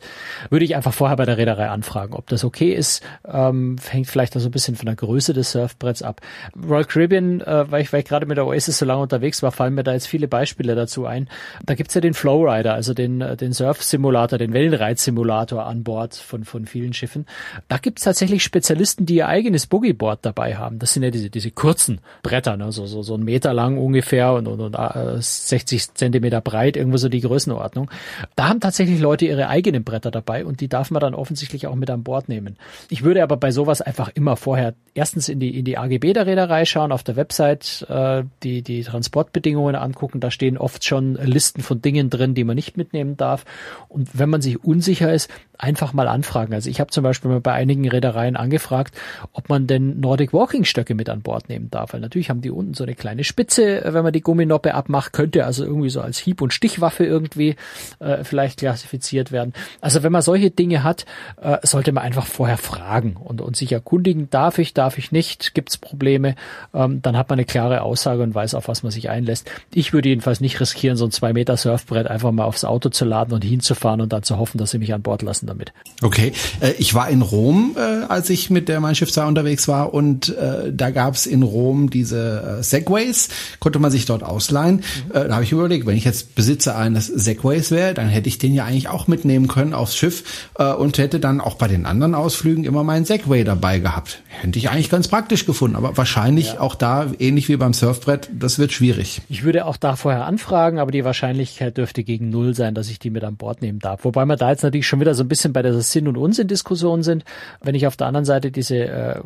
würde 0.50 0.66
ich 0.66 0.76
einfach 0.76 0.94
vorher 0.94 1.18
bei 1.18 1.26
der 1.26 1.38
Reederei 1.38 1.70
anfragen, 1.70 2.14
ob 2.14 2.28
das 2.28 2.44
okay 2.44 2.74
ist. 2.74 3.04
Ähm, 3.26 3.78
hängt 3.90 4.08
vielleicht 4.08 4.36
auch 4.36 4.42
so 4.42 4.50
ein 4.50 4.52
bisschen 4.52 4.76
von 4.76 4.86
der 4.86 4.96
Größe 4.96 5.34
des 5.34 5.52
Surfbretts 5.52 6.04
ab. 6.04 6.22
Royal 6.68 6.86
Caribbean, 6.86 7.42
äh, 7.42 7.72
weil 7.72 7.82
ich, 7.82 7.94
weil 7.94 8.02
ich 8.02 8.06
gerade 8.06 8.26
mit 8.26 8.38
der 8.38 8.46
Oasis 8.46 8.78
so 8.78 8.86
lange 8.86 9.02
unterwegs 9.02 9.44
war, 9.44 9.52
fallen 9.52 9.74
mir 9.74 9.84
da 9.84 9.94
jetzt 9.94 10.08
viele 10.08 10.28
Beispiele 10.28 10.76
dazu 10.76 11.06
ein. 11.06 11.28
Da 11.66 11.76
gibt's 11.76 11.94
ja 11.94 12.02
den 12.02 12.14
Flowrider, 12.14 12.74
also 12.74 12.94
den, 12.94 13.22
äh, 13.22 13.38
den 13.38 13.54
Surf-Simulator, 13.54 14.38
den 14.38 14.54
Wellenreitsimulator 14.54 15.66
an 15.66 15.84
Bord 15.84 16.16
von, 16.16 16.44
von 16.44 16.66
vielen 16.66 16.94
Schiffen. 16.94 17.26
Da 17.68 17.78
gibt's 17.78 18.04
tatsächlich 18.04 18.44
Spezialisten, 18.44 19.06
die 19.06 19.16
ihr 19.16 19.28
eigenes 19.28 19.68
Boogieboard 19.68 20.26
dabei 20.26 20.56
haben. 20.56 20.80
Das 20.80 20.94
sind 20.94 21.04
ja 21.04 21.12
diese, 21.12 21.30
diese 21.30 21.52
kurzen 21.52 22.00
Bretter, 22.24 22.58
ne? 22.58 22.72
so, 22.72 22.86
so, 22.86 23.04
so 23.04 23.16
ein 23.16 23.24
Meter 23.24 23.54
lang 23.54 23.78
ungefähr 23.78 24.34
und, 24.34 24.48
und, 24.48 24.60
und 24.60 24.76
äh, 24.76 25.22
60 25.48 25.94
Zentimeter 25.94 26.42
breit, 26.42 26.78
irgendwo 26.78 26.98
so 26.98 27.10
die 27.10 27.22
Größenordnung. 27.22 27.90
Da 28.36 28.50
haben 28.50 28.60
tatsächlich 28.60 29.00
Leute 29.00 29.26
ihre 29.26 29.48
eigenen 29.48 29.84
Bretter 29.84 30.12
dabei 30.12 30.46
und 30.46 30.62
die 30.62 30.68
darf 30.68 30.92
man 30.92 31.00
dann 31.00 31.14
offensichtlich 31.14 31.68
auch 31.68 31.76
mit 31.76 31.90
an 31.90 32.04
Bord 32.04 32.30
nehmen. 32.30 32.58
Ich 32.90 33.04
würde 33.04 33.24
aber 33.24 33.38
bei 33.38 33.52
sowas 33.52 33.82
einfach 33.82 34.10
immer 34.10 34.36
vorher 34.36 34.74
erstens 34.94 35.30
in 35.30 35.40
die, 35.40 35.58
in 35.58 35.66
die 35.66 35.78
AGB 35.78 36.14
der 36.14 36.26
Reederei 36.26 36.66
schauen, 36.66 36.92
auf 36.92 37.04
der 37.04 37.16
Website 37.16 37.86
äh, 37.90 38.24
die, 38.44 38.62
die 38.62 38.84
Transportbedingungen 38.84 39.76
angucken. 39.76 40.20
Da 40.20 40.32
stehen 40.32 40.58
oft 40.58 40.84
schon 40.84 41.16
Listen 41.16 41.62
von 41.62 41.82
Dingen 41.82 42.10
drin, 42.10 42.36
die 42.36 42.44
man 42.44 42.56
nicht 42.56 42.78
mitnehmen 42.78 43.18
darf. 43.18 43.46
Und 43.88 44.18
wenn 44.18 44.30
man 44.30 44.42
sich 44.42 44.64
unsicher 44.64 45.14
ist, 45.14 45.30
einfach 45.58 45.94
mal 45.94 46.08
anfragen. 46.08 46.54
Also 46.54 46.70
ich 46.70 46.80
habe 46.80 46.92
zum 46.92 47.04
Beispiel 47.04 47.30
mal 47.30 47.40
bei 47.40 47.54
einigen 47.54 47.88
Reedereien 47.88 48.36
angefragt, 48.36 48.96
ob 49.32 49.50
man 49.50 49.68
denn 49.68 50.00
Nordic 50.00 50.34
Walking 50.34 50.66
Stöcke 50.66 50.96
mit 50.96 51.10
an 51.10 51.22
Bord 51.22 51.50
nehmen 51.50 51.70
darf. 51.70 51.94
Weil 51.94 52.02
natürlich 52.02 52.30
haben 52.30 52.42
die 52.42 52.50
unten 52.50 52.74
so 52.74 52.84
eine 52.84 52.96
kleine 52.96 53.24
Spitze, 53.24 53.82
wenn 53.86 54.04
man 54.04 54.14
die 54.14 54.22
Gumminoppe 54.22 54.74
abmacht, 54.74 55.14
könnte 55.14 55.31
also 55.40 55.64
irgendwie 55.64 55.90
so 55.90 56.02
als 56.02 56.18
Hieb- 56.18 56.42
und 56.42 56.54
Stichwaffe 56.54 57.06
irgendwie 57.06 57.56
äh, 58.00 58.24
vielleicht 58.24 58.60
klassifiziert 58.60 59.32
werden. 59.32 59.54
Also 59.80 60.04
wenn 60.04 60.12
man 60.12 60.22
solche 60.22 60.52
Dinge 60.52 60.84
hat, 60.84 61.06
äh, 61.42 61.58
sollte 61.64 61.92
man 61.92 62.04
einfach 62.04 62.26
vorher 62.26 62.58
fragen 62.58 63.16
und, 63.16 63.42
und 63.42 63.56
sich 63.56 63.72
erkundigen, 63.72 64.30
darf 64.30 64.58
ich, 64.58 64.74
darf 64.74 64.98
ich 64.98 65.12
nicht, 65.12 65.54
gibt 65.54 65.70
es 65.70 65.78
Probleme, 65.78 66.36
ähm, 66.74 67.02
dann 67.02 67.18
hat 67.18 67.30
man 67.30 67.40
eine 67.40 67.46
klare 67.46 67.82
Aussage 67.82 68.24
und 68.24 68.36
weiß, 68.36 68.56
auf 68.56 68.68
was 68.68 68.84
man 68.84 68.92
sich 68.92 69.10
einlässt. 69.10 69.50
Ich 69.74 69.94
würde 69.94 70.10
jedenfalls 70.10 70.42
nicht 70.42 70.60
riskieren, 70.60 70.98
so 70.98 71.06
ein 71.06 71.12
zwei 71.12 71.34
Meter 71.34 71.58
Surfbrett 71.58 72.08
einfach 72.08 72.32
mal 72.32 72.46
aufs 72.46 72.64
Auto 72.64 72.90
zu 72.90 73.06
laden 73.06 73.34
und 73.34 73.44
hinzufahren 73.44 74.02
und 74.02 74.14
dann 74.14 74.24
zu 74.24 74.38
hoffen, 74.38 74.58
dass 74.58 74.72
sie 74.72 74.80
mich 74.80 74.94
an 74.94 75.02
Bord 75.02 75.22
lassen 75.22 75.48
damit. 75.48 75.74
Okay, 76.02 76.34
äh, 76.60 76.72
ich 76.78 76.94
war 76.94 77.10
in 77.10 77.22
Rom, 77.22 77.76
äh, 77.78 78.06
als 78.06 78.30
ich 78.30 78.50
mit 78.50 78.68
der 78.68 78.80
Mein 78.80 78.96
Schiff 78.96 79.12
unterwegs 79.18 79.68
war 79.68 79.94
und 79.94 80.30
äh, 80.30 80.72
da 80.74 80.90
gab 80.90 81.16
es 81.16 81.26
in 81.26 81.44
Rom 81.44 81.90
diese 81.90 82.60
Segways, 82.62 83.30
konnte 83.60 83.80
man 83.80 83.92
sich 83.92 84.06
dort 84.06 84.24
ausleihen. 84.24 84.78
Mhm. 84.78 85.12
Äh, 85.24 85.28
da 85.28 85.36
habe 85.36 85.44
ich 85.44 85.52
überlegt, 85.52 85.86
wenn 85.86 85.98
ich 85.98 86.06
jetzt 86.06 86.36
Besitzer 86.36 86.78
eines 86.78 87.08
Segways 87.08 87.72
wäre, 87.72 87.94
dann 87.94 88.08
hätte 88.08 88.28
ich 88.30 88.38
den 88.38 88.54
ja 88.54 88.66
eigentlich 88.66 88.90
auch 88.90 89.08
mitnehmen 89.08 89.48
können 89.48 89.74
aufs 89.74 89.96
Schiff 89.96 90.50
äh, 90.58 90.72
und 90.72 90.98
hätte 90.98 91.20
dann 91.20 91.42
auch 91.42 91.56
bei 91.56 91.68
den 91.68 91.86
anderen 91.86 92.16
Ausflügen 92.16 92.64
immer 92.64 92.84
meinen 92.84 93.06
Segway 93.06 93.44
dabei 93.44 93.80
gehabt. 93.80 94.22
Hätte 94.28 94.60
ich 94.60 94.70
eigentlich 94.70 94.90
ganz 94.90 95.08
praktisch 95.08 95.46
gefunden, 95.46 95.76
aber 95.76 95.98
wahrscheinlich 95.98 96.54
ja. 96.54 96.60
auch 96.60 96.76
da, 96.76 97.08
ähnlich 97.20 97.50
wie 97.50 97.58
beim 97.58 97.74
Surfbrett, 97.74 98.30
das 98.34 98.60
wird 98.60 98.72
schwierig. 98.72 99.22
Ich 99.30 99.44
würde 99.44 99.66
auch 99.66 99.78
da 99.78 99.96
vorher 99.96 100.26
anfragen, 100.26 100.80
aber 100.80 100.92
die 100.92 101.06
Wahrscheinlichkeit 101.06 101.78
dürfte 101.78 102.04
gegen 102.04 102.30
null 102.30 102.56
sein, 102.56 102.76
dass 102.76 102.90
ich 102.90 103.00
die 103.00 103.10
mit 103.10 103.24
an 103.24 103.36
Bord 103.36 103.62
nehmen 103.62 103.80
darf. 103.80 104.06
Wobei 104.06 104.26
wir 104.26 104.36
da 104.36 104.52
jetzt 104.52 104.64
natürlich 104.64 104.88
schon 104.88 105.00
wieder 105.00 105.16
so 105.16 105.24
ein 105.24 105.28
bisschen 105.28 105.54
bei 105.54 105.62
der 105.62 105.80
Sinn- 105.82 106.08
und 106.08 106.18
Unsinn-Diskussion 106.18 107.04
sind. 107.04 107.24
Wenn 107.62 107.76
ich 107.76 107.88
auf 107.88 107.98
der 107.98 108.08
anderen 108.08 108.26
Seite 108.26 108.52
diese 108.52 108.78
äh, 108.78 109.22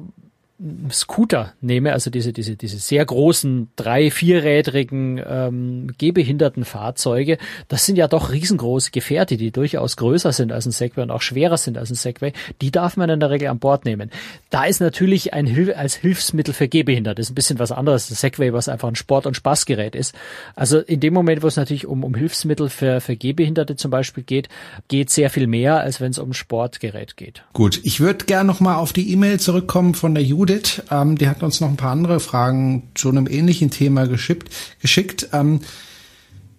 Scooter 0.89 1.53
nehme, 1.59 1.91
also 1.91 2.09
diese, 2.09 2.31
diese, 2.31 2.55
diese 2.55 2.77
sehr 2.77 3.03
großen, 3.03 3.71
drei-, 3.75 4.09
vierrädrigen, 4.09 5.21
ähm, 5.27 5.91
gehbehinderten 5.97 6.63
Fahrzeuge, 6.63 7.37
das 7.67 7.85
sind 7.85 7.97
ja 7.97 8.07
doch 8.07 8.31
riesengroße 8.31 8.91
Gefährte, 8.91 9.35
die 9.35 9.51
durchaus 9.51 9.97
größer 9.97 10.31
sind 10.31 10.53
als 10.53 10.65
ein 10.65 10.71
Segway 10.71 11.03
und 11.03 11.11
auch 11.11 11.21
schwerer 11.21 11.57
sind 11.57 11.77
als 11.77 11.89
ein 11.89 11.95
Segway. 11.95 12.31
Die 12.61 12.71
darf 12.71 12.95
man 12.95 13.09
in 13.09 13.19
der 13.19 13.31
Regel 13.31 13.49
an 13.49 13.59
Bord 13.59 13.83
nehmen. 13.83 14.11
Da 14.49 14.63
ist 14.63 14.79
natürlich 14.79 15.33
ein 15.33 15.45
Hil 15.45 15.73
als 15.73 15.95
Hilfsmittel 15.95 16.53
für 16.53 16.69
Gehbehinderte, 16.69 17.21
ist 17.21 17.31
ein 17.31 17.35
bisschen 17.35 17.59
was 17.59 17.73
anderes. 17.73 18.07
Das 18.07 18.21
Segway, 18.21 18.53
was 18.53 18.69
einfach 18.69 18.87
ein 18.87 18.95
Sport- 18.95 19.27
und 19.27 19.35
Spaßgerät 19.35 19.93
ist. 19.93 20.15
Also 20.55 20.79
in 20.79 21.01
dem 21.01 21.13
Moment, 21.13 21.43
wo 21.43 21.47
es 21.47 21.57
natürlich 21.57 21.85
um, 21.85 22.05
um 22.05 22.15
Hilfsmittel 22.15 22.69
für, 22.69 23.01
für 23.01 23.17
Gehbehinderte 23.17 23.75
zum 23.75 23.91
Beispiel 23.91 24.23
geht, 24.23 24.47
geht 24.87 25.09
sehr 25.09 25.29
viel 25.29 25.47
mehr, 25.47 25.81
als 25.81 25.99
wenn 25.99 26.11
es 26.11 26.19
um 26.19 26.31
Sportgerät 26.31 27.17
geht. 27.17 27.43
Gut, 27.51 27.81
ich 27.83 27.99
würde 27.99 28.23
gerne 28.23 28.47
nochmal 28.47 28.75
auf 28.75 28.93
die 28.93 29.11
E-Mail 29.11 29.37
zurückkommen 29.41 29.95
von 29.95 30.15
der 30.15 30.23
Jugend 30.23 30.44
Judith, 30.45 30.83
ähm, 30.91 31.17
die 31.17 31.27
hat 31.27 31.41
uns 31.41 31.59
noch 31.59 31.69
ein 31.69 31.77
paar 31.77 31.91
andere 31.91 32.19
Fragen 32.19 32.83
zu 32.93 33.09
einem 33.09 33.27
ähnlichen 33.27 33.71
Thema 33.71 34.07
geschickt. 34.07 34.49
geschickt 34.79 35.29
ähm, 35.33 35.61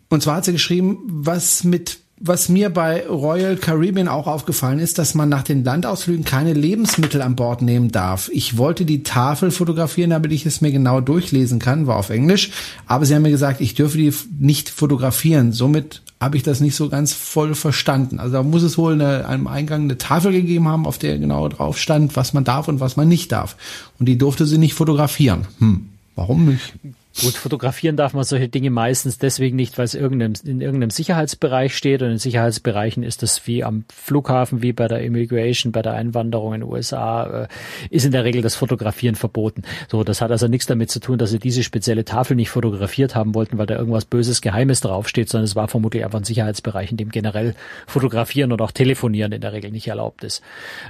und 0.09 0.23
zwar 0.23 0.37
hat 0.37 0.45
sie 0.45 0.53
geschrieben, 0.53 0.99
was 1.07 1.63
mit 1.63 1.99
was 2.19 2.49
mir 2.49 2.71
bei 2.71 3.07
Royal 3.07 3.57
Caribbean 3.57 4.09
auch 4.09 4.27
aufgefallen 4.27 4.79
ist, 4.79 4.97
dass 4.97 5.15
man 5.15 5.29
nach 5.29 5.43
den 5.43 5.65
Landausflügen 5.65 6.25
keine 6.25 6.55
Lebensmittel 6.55 7.21
an 7.21 7.37
Bord 7.37 7.61
nehmen 7.61 7.93
darf. 7.93 8.31
Ich 8.33 8.57
wollte 8.57 8.87
die 8.87 9.03
Tafel 9.03 9.51
fotografieren, 9.51 10.09
damit 10.09 10.33
ich 10.33 10.47
es 10.47 10.63
mir 10.63 10.73
genau 10.73 11.03
durchlesen 11.03 11.59
kann, 11.59 11.87
war 11.87 11.97
auf 11.97 12.09
Englisch, 12.09 12.53
aber 12.87 13.05
sie 13.05 13.15
haben 13.15 13.21
mir 13.21 13.31
gesagt, 13.31 13.61
ich 13.61 13.75
dürfe 13.75 13.99
die 13.99 14.15
nicht 14.39 14.71
fotografieren. 14.71 15.53
Somit 15.53 16.01
habe 16.21 16.37
ich 16.37 16.43
das 16.43 16.61
nicht 16.61 16.75
so 16.75 16.89
ganz 16.89 17.13
voll 17.13 17.55
verstanden. 17.55 18.19
Also 18.19 18.33
da 18.35 18.43
muss 18.43 18.63
es 18.63 18.79
wohl 18.79 18.95
eine, 18.95 19.27
einem 19.27 19.47
Eingang 19.47 19.83
eine 19.83 19.99
Tafel 19.99 20.33
gegeben 20.33 20.67
haben, 20.69 20.87
auf 20.87 20.99
der 20.99 21.19
genau 21.19 21.49
drauf 21.49 21.79
stand, 21.79 22.17
was 22.17 22.33
man 22.33 22.45
darf 22.45 22.69
und 22.69 22.81
was 22.81 22.97
man 22.97 23.09
nicht 23.09 23.33
darf. 23.33 23.57
Und 23.99 24.07
die 24.07 24.17
durfte 24.17 24.47
sie 24.47 24.59
nicht 24.59 24.75
fotografieren. 24.75 25.47
Hm, 25.59 25.89
warum 26.15 26.47
nicht? 26.47 26.73
Gut, 27.23 27.33
fotografieren 27.33 27.97
darf 27.97 28.13
man 28.13 28.25
solche 28.25 28.51
Dinge 28.51 28.69
meistens 28.69 29.17
deswegen 29.17 29.57
nicht, 29.57 29.79
weil 29.79 29.87
es 29.87 29.95
irgendeinem, 29.95 30.35
in 30.45 30.61
irgendeinem 30.61 30.91
Sicherheitsbereich 30.91 31.75
steht. 31.75 32.03
Und 32.03 32.11
in 32.11 32.19
Sicherheitsbereichen 32.19 33.03
ist 33.03 33.23
das 33.23 33.47
wie 33.47 33.65
am 33.65 33.87
Flughafen, 33.91 34.61
wie 34.61 34.75
bei 34.75 34.87
der 34.87 35.01
Immigration, 35.01 35.73
bei 35.73 35.81
der 35.81 35.95
Einwanderung 35.95 36.53
in 36.53 36.61
den 36.61 36.71
USA, 36.71 37.45
äh, 37.45 37.49
ist 37.89 38.05
in 38.05 38.13
der 38.13 38.25
Regel 38.25 38.43
das 38.43 38.55
Fotografieren 38.55 39.15
verboten. 39.15 39.63
So, 39.89 40.05
das 40.05 40.21
hat 40.21 40.31
also 40.31 40.47
nichts 40.47 40.67
damit 40.67 40.91
zu 40.91 41.01
tun, 41.01 41.17
dass 41.17 41.31
sie 41.31 41.39
diese 41.39 41.63
spezielle 41.63 42.05
Tafel 42.05 42.37
nicht 42.37 42.51
fotografiert 42.51 43.15
haben 43.15 43.35
wollten, 43.35 43.57
weil 43.57 43.67
da 43.67 43.77
irgendwas 43.77 44.05
Böses, 44.05 44.43
Geheimes 44.43 44.81
draufsteht, 44.83 45.31
sondern 45.31 45.47
es 45.47 45.57
war 45.57 45.69
vermutlich 45.69 46.05
einfach 46.05 46.21
ein 46.21 46.25
Sicherheitsbereich, 46.25 46.91
in 46.91 46.99
dem 46.99 47.09
generell 47.09 47.55
fotografieren 47.87 48.53
und 48.53 48.61
auch 48.61 48.73
telefonieren 48.73 49.33
in 49.33 49.41
der 49.41 49.55
Regel 49.55 49.71
nicht 49.71 49.89
erlaubt 49.89 50.23
ist. 50.23 50.43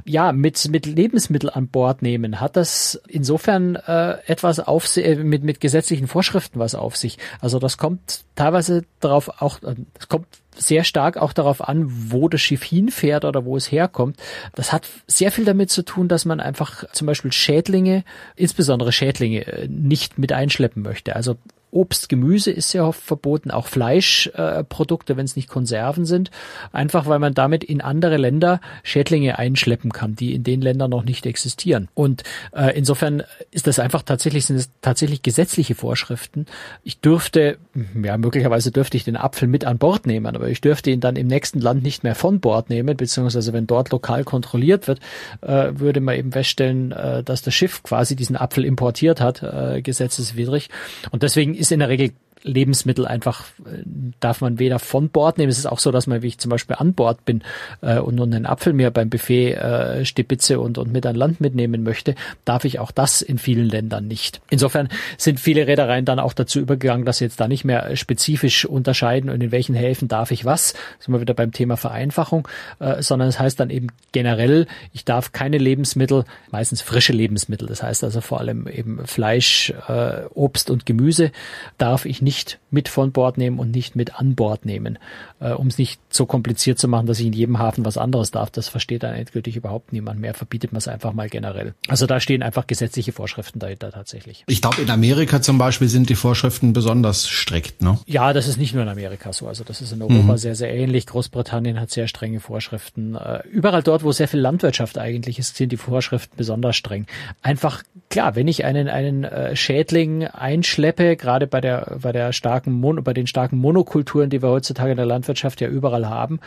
Ja, 0.04 0.32
mit, 0.32 0.68
mit 0.70 0.86
Lebensmittel 0.86 1.50
an 1.50 1.68
Bord 1.68 2.02
nehmen 2.02 2.40
hat 2.40 2.56
das 2.56 3.00
insofern 3.06 3.76
äh, 3.76 4.16
etwas 4.26 4.58
auf, 4.58 4.96
äh, 4.96 5.14
mit, 5.14 5.44
mit 5.44 5.60
gesetzlichen 5.60 6.08
Vorschriften 6.16 6.58
was 6.58 6.74
auf 6.74 6.96
sich. 6.96 7.18
Also 7.42 7.58
das 7.58 7.76
kommt 7.76 8.24
teilweise 8.36 8.84
darauf 9.00 9.42
auch, 9.42 9.62
äh, 9.62 9.74
es 10.00 10.08
kommt 10.08 10.26
sehr 10.56 10.82
stark 10.82 11.18
auch 11.18 11.34
darauf 11.34 11.60
an, 11.68 11.84
wo 12.10 12.30
das 12.30 12.40
Schiff 12.40 12.62
hinfährt 12.62 13.26
oder 13.26 13.44
wo 13.44 13.54
es 13.54 13.70
herkommt. 13.70 14.16
Das 14.54 14.72
hat 14.72 14.88
sehr 15.06 15.30
viel 15.30 15.44
damit 15.44 15.70
zu 15.70 15.82
tun, 15.82 16.08
dass 16.08 16.24
man 16.24 16.40
einfach 16.40 16.84
zum 16.92 17.06
Beispiel 17.06 17.32
Schädlinge, 17.32 18.02
insbesondere 18.34 18.92
Schädlinge, 18.92 19.46
äh, 19.46 19.68
nicht 19.68 20.16
mit 20.16 20.32
einschleppen 20.32 20.82
möchte. 20.82 21.14
Also 21.14 21.36
Obst, 21.76 22.08
Gemüse 22.08 22.50
ist 22.50 22.70
sehr 22.70 22.86
oft 22.86 23.00
verboten, 23.00 23.50
auch 23.50 23.66
Fleischprodukte, 23.66 25.12
äh, 25.12 25.16
wenn 25.16 25.26
es 25.26 25.36
nicht 25.36 25.48
Konserven 25.48 26.06
sind, 26.06 26.30
einfach 26.72 27.06
weil 27.06 27.18
man 27.18 27.34
damit 27.34 27.62
in 27.62 27.80
andere 27.80 28.16
Länder 28.16 28.60
Schädlinge 28.82 29.38
einschleppen 29.38 29.92
kann, 29.92 30.16
die 30.16 30.34
in 30.34 30.42
den 30.42 30.62
Ländern 30.62 30.90
noch 30.90 31.04
nicht 31.04 31.26
existieren. 31.26 31.88
Und 31.94 32.22
äh, 32.52 32.76
insofern 32.76 33.22
ist 33.50 33.66
das 33.66 33.78
einfach 33.78 34.02
tatsächlich 34.02 34.46
sind 34.46 34.56
es 34.56 34.70
tatsächlich 34.80 35.22
gesetzliche 35.22 35.74
Vorschriften. 35.74 36.46
Ich 36.82 37.00
dürfte, 37.00 37.58
ja 38.02 38.16
möglicherweise 38.16 38.70
dürfte 38.70 38.96
ich 38.96 39.04
den 39.04 39.16
Apfel 39.16 39.48
mit 39.48 39.64
an 39.64 39.78
Bord 39.78 40.06
nehmen, 40.06 40.34
aber 40.34 40.48
ich 40.48 40.60
dürfte 40.60 40.90
ihn 40.90 41.00
dann 41.00 41.16
im 41.16 41.26
nächsten 41.26 41.60
Land 41.60 41.82
nicht 41.82 42.04
mehr 42.04 42.14
von 42.14 42.40
Bord 42.40 42.70
nehmen, 42.70 42.96
beziehungsweise 42.96 43.52
wenn 43.52 43.66
dort 43.66 43.90
lokal 43.90 44.24
kontrolliert 44.24 44.88
wird, 44.88 45.00
äh, 45.42 45.72
würde 45.74 46.00
man 46.00 46.16
eben 46.16 46.32
feststellen, 46.32 46.92
äh, 46.92 47.22
dass 47.22 47.42
das 47.42 47.54
Schiff 47.54 47.82
quasi 47.82 48.16
diesen 48.16 48.36
Apfel 48.36 48.64
importiert 48.64 49.20
hat, 49.20 49.42
äh, 49.42 49.82
gesetzeswidrig. 49.82 50.70
Und 51.10 51.22
deswegen 51.22 51.54
ist 51.54 51.65
in 51.70 51.80
der 51.80 51.88
Regel 51.88 52.12
Lebensmittel 52.46 53.06
einfach 53.06 53.44
äh, 53.64 53.82
darf 54.20 54.40
man 54.40 54.58
weder 54.58 54.78
von 54.78 55.08
Bord 55.10 55.36
nehmen. 55.36 55.50
Es 55.50 55.58
ist 55.58 55.66
auch 55.66 55.78
so, 55.78 55.90
dass 55.90 56.06
man, 56.06 56.22
wie 56.22 56.28
ich 56.28 56.38
zum 56.38 56.50
Beispiel 56.50 56.76
an 56.78 56.94
Bord 56.94 57.24
bin 57.24 57.42
äh, 57.82 57.98
und 57.98 58.14
nun 58.14 58.32
einen 58.32 58.46
Apfel 58.46 58.72
mir 58.72 58.90
beim 58.90 59.10
Buffet 59.10 59.54
äh, 59.54 60.04
stibitze 60.04 60.60
und, 60.60 60.78
und 60.78 60.92
mit 60.92 61.04
an 61.06 61.16
Land 61.16 61.40
mitnehmen 61.40 61.82
möchte, 61.82 62.14
darf 62.44 62.64
ich 62.64 62.78
auch 62.78 62.90
das 62.90 63.20
in 63.20 63.38
vielen 63.38 63.68
Ländern 63.68 64.06
nicht. 64.06 64.40
Insofern 64.48 64.88
sind 65.18 65.40
viele 65.40 65.66
Reedereien 65.66 66.04
dann 66.04 66.20
auch 66.20 66.32
dazu 66.32 66.60
übergegangen, 66.60 67.04
dass 67.04 67.18
sie 67.18 67.24
jetzt 67.24 67.40
da 67.40 67.48
nicht 67.48 67.64
mehr 67.64 67.96
spezifisch 67.96 68.64
unterscheiden 68.64 69.28
und 69.28 69.42
in 69.42 69.50
welchen 69.50 69.74
Häfen 69.74 70.08
darf 70.08 70.30
ich 70.30 70.44
was. 70.44 70.74
sind 71.00 71.12
wir 71.12 71.20
wieder 71.20 71.34
beim 71.34 71.52
Thema 71.52 71.76
Vereinfachung, 71.76 72.46
äh, 72.78 73.02
sondern 73.02 73.28
es 73.28 73.40
heißt 73.40 73.58
dann 73.58 73.70
eben 73.70 73.88
generell, 74.12 74.66
ich 74.92 75.04
darf 75.04 75.32
keine 75.32 75.58
Lebensmittel, 75.58 76.24
meistens 76.50 76.80
frische 76.80 77.12
Lebensmittel, 77.12 77.66
das 77.66 77.82
heißt 77.82 78.04
also 78.04 78.20
vor 78.20 78.40
allem 78.40 78.68
eben 78.68 79.04
Fleisch, 79.06 79.72
äh, 79.88 80.24
Obst 80.34 80.70
und 80.70 80.86
Gemüse, 80.86 81.32
darf 81.78 82.06
ich 82.06 82.22
nicht 82.22 82.35
nicht 82.36 82.58
mit 82.70 82.88
von 82.88 83.12
Bord 83.12 83.38
nehmen 83.38 83.58
und 83.58 83.70
nicht 83.70 83.96
mit 83.96 84.16
an 84.16 84.34
Bord 84.34 84.66
nehmen, 84.66 84.98
äh, 85.40 85.52
um 85.52 85.68
es 85.68 85.78
nicht 85.78 85.98
so 86.10 86.26
kompliziert 86.26 86.78
zu 86.78 86.88
machen, 86.88 87.06
dass 87.06 87.18
ich 87.18 87.26
in 87.26 87.32
jedem 87.32 87.58
Hafen 87.58 87.84
was 87.86 87.96
anderes 87.96 88.30
darf. 88.30 88.50
Das 88.50 88.68
versteht 88.68 89.02
dann 89.02 89.14
endgültig 89.14 89.56
überhaupt 89.56 89.92
niemand 89.92 90.20
mehr. 90.20 90.34
Verbietet 90.34 90.72
man 90.72 90.78
es 90.78 90.88
einfach 90.88 91.14
mal 91.14 91.30
generell. 91.30 91.74
Also 91.88 92.06
da 92.06 92.20
stehen 92.20 92.42
einfach 92.42 92.66
gesetzliche 92.66 93.12
Vorschriften 93.12 93.58
dahinter 93.58 93.90
tatsächlich. 93.90 94.44
Ich 94.46 94.60
glaube, 94.60 94.82
in 94.82 94.90
Amerika 94.90 95.40
zum 95.40 95.56
Beispiel 95.56 95.88
sind 95.88 96.10
die 96.10 96.14
Vorschriften 96.14 96.74
besonders 96.74 97.26
strikt, 97.26 97.80
ne? 97.80 97.98
Ja, 98.06 98.34
das 98.34 98.46
ist 98.46 98.58
nicht 98.58 98.74
nur 98.74 98.82
in 98.82 98.88
Amerika 98.90 99.32
so. 99.32 99.48
Also 99.48 99.64
das 99.64 99.80
ist 99.80 99.92
in 99.92 100.02
Europa 100.02 100.32
mhm. 100.32 100.36
sehr, 100.36 100.54
sehr 100.54 100.74
ähnlich. 100.74 101.06
Großbritannien 101.06 101.80
hat 101.80 101.90
sehr 101.90 102.08
strenge 102.08 102.40
Vorschriften. 102.40 103.14
Äh, 103.14 103.42
überall 103.48 103.82
dort, 103.82 104.04
wo 104.04 104.12
sehr 104.12 104.28
viel 104.28 104.40
Landwirtschaft 104.40 104.98
eigentlich 104.98 105.38
ist, 105.38 105.56
sind 105.56 105.72
die 105.72 105.78
Vorschriften 105.78 106.36
besonders 106.36 106.76
streng. 106.76 107.06
Einfach 107.42 107.82
klar, 108.10 108.36
wenn 108.36 108.48
ich 108.48 108.66
einen 108.66 108.88
einen 108.88 109.24
äh, 109.24 109.56
Schädling 109.56 110.26
einschleppe, 110.26 111.16
gerade 111.16 111.46
bei 111.46 111.62
der 111.62 111.96
bei 112.02 112.12
der 112.12 112.15
starken 112.32 112.72
Mon 112.72 113.02
bei 113.02 113.12
den 113.12 113.26
starken 113.26 113.58
Monokulturen, 113.58 114.30
die 114.30 114.42
wir 114.42 114.48
heutzutage 114.48 114.90
in 114.90 114.96
der 114.96 115.06
Landwirtschaft 115.06 115.60
ja 115.60 115.68
überall 115.68 116.08
haben, 116.08 116.40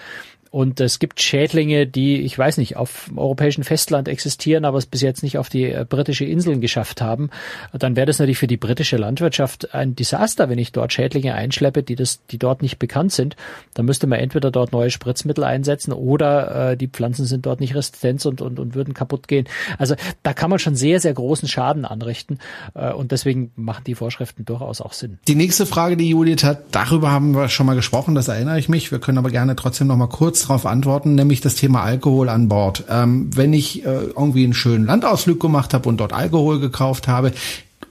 und 0.51 0.79
es 0.79 0.97
gibt 0.99 1.21
Schädlinge, 1.21 1.85
die, 1.85 2.21
ich 2.21 2.37
weiß 2.37 2.57
nicht, 2.57 2.75
auf 2.75 3.05
dem 3.07 3.19
europäischen 3.19 3.63
Festland 3.63 4.07
existieren, 4.07 4.65
aber 4.65 4.77
es 4.77 4.87
bis 4.87 5.01
jetzt 5.01 5.21
nicht 5.21 5.37
auf 5.37 5.49
die 5.49 5.65
äh, 5.65 5.85
britische 5.87 6.25
Inseln 6.25 6.59
geschafft 6.59 7.01
haben. 7.01 7.29
Dann 7.71 7.95
wäre 7.95 8.07
das 8.07 8.17
natürlich 8.17 8.39
für 8.39 8.47
die 8.47 8.57
britische 8.57 8.97
Landwirtschaft 8.97 9.75
ein 9.75 9.95
Desaster, 9.95 10.49
wenn 10.49 10.57
ich 10.57 10.71
dort 10.71 10.91
Schädlinge 10.91 11.35
einschleppe, 11.35 11.83
die 11.83 11.95
das, 11.95 12.25
die 12.31 12.39
dort 12.39 12.61
nicht 12.63 12.79
bekannt 12.79 13.11
sind. 13.11 13.35
Dann 13.75 13.85
müsste 13.85 14.07
man 14.07 14.19
entweder 14.19 14.49
dort 14.49 14.71
neue 14.71 14.89
Spritzmittel 14.89 15.43
einsetzen 15.43 15.93
oder 15.93 16.71
äh, 16.71 16.77
die 16.77 16.87
Pflanzen 16.87 17.25
sind 17.25 17.45
dort 17.45 17.59
nicht 17.59 17.75
resistent 17.75 18.25
und, 18.25 18.41
und, 18.41 18.59
und 18.59 18.73
würden 18.73 18.95
kaputt 18.95 19.27
gehen. 19.27 19.47
Also 19.77 19.95
da 20.23 20.33
kann 20.33 20.49
man 20.49 20.57
schon 20.57 20.75
sehr, 20.75 20.99
sehr 20.99 21.13
großen 21.13 21.47
Schaden 21.47 21.85
anrichten. 21.85 22.39
Äh, 22.73 22.91
und 22.91 23.11
deswegen 23.11 23.51
machen 23.55 23.83
die 23.85 23.95
Vorschriften 23.95 24.45
durchaus 24.45 24.81
auch 24.81 24.93
Sinn. 24.93 25.19
Die 25.27 25.35
nächste 25.35 25.67
Frage, 25.67 25.95
die 25.95 26.09
Judith 26.09 26.43
hat, 26.43 26.63
darüber 26.71 27.11
haben 27.11 27.35
wir 27.35 27.49
schon 27.49 27.67
mal 27.67 27.75
gesprochen, 27.75 28.15
das 28.15 28.27
erinnere 28.27 28.57
ich 28.57 28.67
mich. 28.67 28.91
Wir 28.91 28.99
können 28.99 29.19
aber 29.19 29.29
gerne 29.29 29.55
trotzdem 29.55 29.87
noch 29.87 29.95
mal 29.95 30.07
kurz 30.07 30.38
kurz 30.39 30.47
darauf 30.47 30.65
antworten, 30.65 31.15
nämlich 31.15 31.41
das 31.41 31.55
Thema 31.55 31.83
Alkohol 31.83 32.29
an 32.29 32.47
Bord. 32.47 32.85
Ähm, 32.89 33.29
wenn 33.35 33.53
ich 33.53 33.85
äh, 33.85 33.89
irgendwie 33.89 34.43
einen 34.43 34.53
schönen 34.53 34.85
Landausflug 34.85 35.39
gemacht 35.39 35.73
habe 35.73 35.89
und 35.89 35.97
dort 35.99 36.13
Alkohol 36.13 36.59
gekauft 36.59 37.07
habe, 37.07 37.33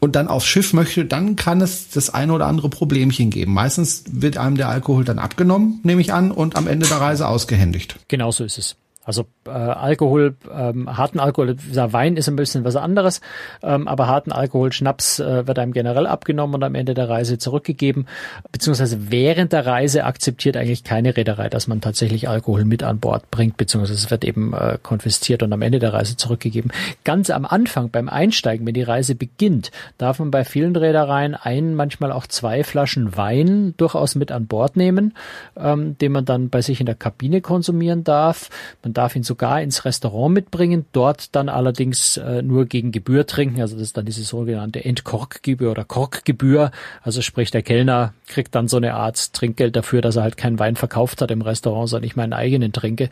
und 0.00 0.14
dann 0.14 0.28
aufs 0.28 0.46
Schiff 0.46 0.74
möchte, 0.74 1.04
dann 1.04 1.34
kann 1.34 1.60
es 1.60 1.90
das 1.90 2.14
eine 2.14 2.32
oder 2.32 2.46
andere 2.46 2.68
Problemchen 2.68 3.30
geben. 3.30 3.52
Meistens 3.52 4.04
wird 4.08 4.38
einem 4.38 4.56
der 4.56 4.68
Alkohol 4.68 5.02
dann 5.02 5.18
abgenommen, 5.18 5.80
nehme 5.82 6.00
ich 6.00 6.12
an, 6.12 6.30
und 6.30 6.54
am 6.54 6.68
Ende 6.68 6.86
der 6.86 7.00
Reise 7.00 7.26
ausgehändigt. 7.26 7.96
Genau 8.06 8.30
so 8.30 8.44
ist 8.44 8.58
es. 8.58 8.76
Also 9.08 9.24
äh, 9.46 9.50
Alkohol, 9.50 10.36
ähm, 10.54 10.94
harten 10.94 11.18
Alkohol, 11.18 11.56
Wein 11.56 12.18
ist 12.18 12.28
ein 12.28 12.36
bisschen 12.36 12.64
was 12.64 12.76
anderes, 12.76 13.22
ähm, 13.62 13.88
aber 13.88 14.06
harten 14.06 14.32
Alkohol, 14.32 14.70
Schnaps 14.70 15.18
äh, 15.18 15.46
wird 15.46 15.58
einem 15.58 15.72
generell 15.72 16.06
abgenommen 16.06 16.56
und 16.56 16.62
am 16.62 16.74
Ende 16.74 16.92
der 16.92 17.08
Reise 17.08 17.38
zurückgegeben, 17.38 18.06
beziehungsweise 18.52 19.10
während 19.10 19.54
der 19.54 19.64
Reise 19.64 20.04
akzeptiert 20.04 20.58
eigentlich 20.58 20.84
keine 20.84 21.16
Reederei, 21.16 21.48
dass 21.48 21.68
man 21.68 21.80
tatsächlich 21.80 22.28
Alkohol 22.28 22.66
mit 22.66 22.82
an 22.82 23.00
Bord 23.00 23.30
bringt, 23.30 23.56
beziehungsweise 23.56 23.94
es 23.94 24.10
wird 24.10 24.26
eben 24.26 24.52
äh, 24.52 24.76
konfisziert 24.82 25.42
und 25.42 25.54
am 25.54 25.62
Ende 25.62 25.78
der 25.78 25.94
Reise 25.94 26.18
zurückgegeben. 26.18 26.70
Ganz 27.04 27.30
am 27.30 27.46
Anfang, 27.46 27.88
beim 27.88 28.10
Einsteigen, 28.10 28.66
wenn 28.66 28.74
die 28.74 28.82
Reise 28.82 29.14
beginnt, 29.14 29.70
darf 29.96 30.18
man 30.18 30.30
bei 30.30 30.44
vielen 30.44 30.76
Reedereien 30.76 31.34
ein, 31.34 31.74
manchmal 31.74 32.12
auch 32.12 32.26
zwei 32.26 32.62
Flaschen 32.62 33.16
Wein 33.16 33.72
durchaus 33.78 34.16
mit 34.16 34.32
an 34.32 34.46
Bord 34.46 34.76
nehmen, 34.76 35.14
ähm, 35.56 35.96
den 35.96 36.12
man 36.12 36.26
dann 36.26 36.50
bei 36.50 36.60
sich 36.60 36.80
in 36.80 36.86
der 36.86 36.94
Kabine 36.94 37.40
konsumieren 37.40 38.04
darf. 38.04 38.50
Man 38.82 38.97
darf 38.98 39.14
ihn 39.14 39.22
sogar 39.22 39.62
ins 39.62 39.84
Restaurant 39.84 40.34
mitbringen, 40.34 40.84
dort 40.92 41.36
dann 41.36 41.48
allerdings 41.48 42.16
äh, 42.16 42.42
nur 42.42 42.66
gegen 42.66 42.90
Gebühr 42.90 43.26
trinken. 43.26 43.60
Also 43.60 43.76
das 43.76 43.84
ist 43.84 43.96
dann 43.96 44.06
diese 44.06 44.24
sogenannte 44.24 44.84
Entkorkgebühr 44.84 45.70
oder 45.70 45.84
Korkgebühr. 45.84 46.72
Also 47.02 47.22
sprich, 47.22 47.52
der 47.52 47.62
Kellner 47.62 48.12
kriegt 48.26 48.56
dann 48.56 48.66
so 48.66 48.76
eine 48.76 48.94
Art 48.94 49.32
Trinkgeld 49.34 49.76
dafür, 49.76 50.00
dass 50.00 50.16
er 50.16 50.24
halt 50.24 50.36
keinen 50.36 50.58
Wein 50.58 50.74
verkauft 50.74 51.22
hat 51.22 51.30
im 51.30 51.42
Restaurant, 51.42 51.88
sondern 51.88 52.06
ich 52.06 52.16
meinen 52.16 52.32
eigenen 52.32 52.72
trinke. 52.72 53.08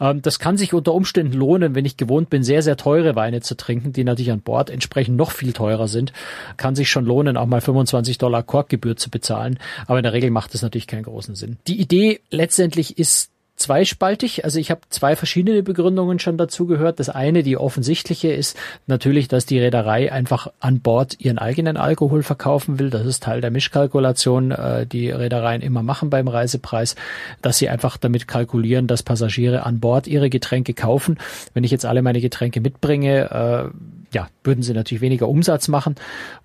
Ähm, 0.00 0.22
das 0.22 0.38
kann 0.38 0.56
sich 0.56 0.72
unter 0.72 0.94
Umständen 0.94 1.32
lohnen, 1.32 1.74
wenn 1.74 1.84
ich 1.84 1.96
gewohnt 1.96 2.30
bin, 2.30 2.44
sehr, 2.44 2.62
sehr 2.62 2.76
teure 2.76 3.16
Weine 3.16 3.40
zu 3.40 3.56
trinken, 3.56 3.92
die 3.92 4.04
natürlich 4.04 4.30
an 4.30 4.40
Bord 4.40 4.70
entsprechend 4.70 5.16
noch 5.16 5.32
viel 5.32 5.52
teurer 5.52 5.88
sind. 5.88 6.12
Kann 6.56 6.76
sich 6.76 6.88
schon 6.88 7.06
lohnen, 7.06 7.36
auch 7.36 7.46
mal 7.46 7.60
25 7.60 8.18
Dollar 8.18 8.44
Korkgebühr 8.44 8.96
zu 8.96 9.10
bezahlen. 9.10 9.58
Aber 9.88 9.98
in 9.98 10.04
der 10.04 10.12
Regel 10.12 10.30
macht 10.30 10.54
das 10.54 10.62
natürlich 10.62 10.86
keinen 10.86 11.02
großen 11.02 11.34
Sinn. 11.34 11.56
Die 11.66 11.80
Idee 11.80 12.20
letztendlich 12.30 12.98
ist 12.98 13.33
zweispaltig. 13.64 14.44
Also 14.44 14.58
ich 14.58 14.70
habe 14.70 14.82
zwei 14.90 15.16
verschiedene 15.16 15.62
Begründungen 15.62 16.18
schon 16.18 16.36
dazu 16.36 16.66
gehört. 16.66 17.00
Das 17.00 17.08
eine, 17.08 17.42
die 17.42 17.56
offensichtliche, 17.56 18.30
ist 18.30 18.58
natürlich, 18.86 19.26
dass 19.26 19.46
die 19.46 19.58
Reederei 19.58 20.12
einfach 20.12 20.48
an 20.60 20.80
Bord 20.80 21.18
ihren 21.18 21.38
eigenen 21.38 21.78
Alkohol 21.78 22.22
verkaufen 22.22 22.78
will. 22.78 22.90
Das 22.90 23.06
ist 23.06 23.22
Teil 23.22 23.40
der 23.40 23.50
Mischkalkulation, 23.50 24.50
äh, 24.50 24.86
die 24.86 25.10
Reedereien 25.10 25.62
immer 25.62 25.82
machen 25.82 26.10
beim 26.10 26.28
Reisepreis, 26.28 26.94
dass 27.40 27.56
sie 27.56 27.70
einfach 27.70 27.96
damit 27.96 28.28
kalkulieren, 28.28 28.86
dass 28.86 29.02
Passagiere 29.02 29.64
an 29.64 29.80
Bord 29.80 30.06
ihre 30.06 30.28
Getränke 30.28 30.74
kaufen. 30.74 31.18
Wenn 31.54 31.64
ich 31.64 31.70
jetzt 31.70 31.86
alle 31.86 32.02
meine 32.02 32.20
Getränke 32.20 32.60
mitbringe, 32.60 33.30
äh, 33.72 33.93
ja, 34.14 34.28
würden 34.42 34.62
sie 34.62 34.72
natürlich 34.72 35.02
weniger 35.02 35.28
Umsatz 35.28 35.68
machen. 35.68 35.96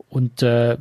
Und 0.10 0.42
äh, 0.42 0.76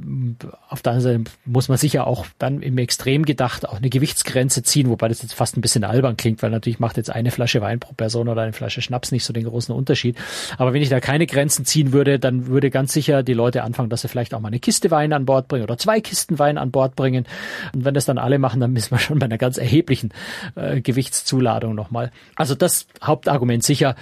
auf 0.71 0.81
der 0.81 0.93
anderen 0.93 1.25
Seite 1.25 1.31
muss 1.45 1.69
man 1.69 1.77
sicher 1.77 2.07
auch 2.07 2.25
dann 2.39 2.63
im 2.63 2.79
Extrem 2.79 3.27
gedacht 3.27 3.69
auch 3.69 3.77
eine 3.77 3.91
Gewichtsgrenze 3.91 4.63
ziehen, 4.63 4.89
wobei 4.89 5.09
das 5.09 5.21
jetzt 5.21 5.35
fast 5.35 5.57
ein 5.57 5.61
bisschen 5.61 5.85
albern 5.85 6.17
klingt, 6.17 6.43
weil 6.43 6.51
natürlich 6.51 6.79
macht 6.79 6.97
jetzt 6.97 7.11
eine 7.11 7.31
Flasche 7.31 7.61
Wein 7.61 7.79
pro 7.79 7.93
Person 7.93 8.29
oder 8.29 8.41
eine 8.41 8.55
Flasche 8.55 8.81
Schnaps 8.81 9.13
nicht 9.13 9.25
so 9.25 9.35
den 9.35 9.45
großen 9.45 9.75
Unterschied. 9.75 10.17
Aber 10.57 10.73
wenn 10.73 10.81
ich 10.81 10.89
da 10.89 11.01
keine 11.01 11.27
Grenzen 11.27 11.67
ziehen 11.67 11.93
würde, 11.93 12.19
dann 12.19 12.47
würde 12.47 12.71
ganz 12.71 12.95
sicher 12.95 13.23
die 13.23 13.35
Leute 13.35 13.65
anfangen, 13.65 13.91
dass 13.91 14.01
sie 14.01 14.09
vielleicht 14.09 14.33
auch 14.33 14.41
mal 14.41 14.49
eine 14.49 14.61
Kiste 14.61 14.91
Wein 14.91 15.13
an 15.13 15.27
Bord 15.27 15.47
bringen 15.47 15.65
oder 15.65 15.77
zwei 15.77 16.01
Kisten 16.01 16.39
Wein 16.39 16.57
an 16.57 16.71
Bord 16.71 16.97
bringen. 16.97 17.27
Und 17.75 17.85
wenn 17.85 17.93
das 17.93 18.07
dann 18.07 18.17
alle 18.17 18.39
machen, 18.39 18.61
dann 18.61 18.75
ist 18.77 18.91
man 18.91 18.99
schon 18.99 19.19
bei 19.19 19.27
einer 19.27 19.37
ganz 19.37 19.59
erheblichen 19.59 20.11
äh, 20.55 20.81
Gewichtszuladung 20.81 21.75
nochmal. 21.75 22.13
Also 22.35 22.55
das 22.55 22.87
Hauptargument 23.03 23.63
sicher, 23.63 23.95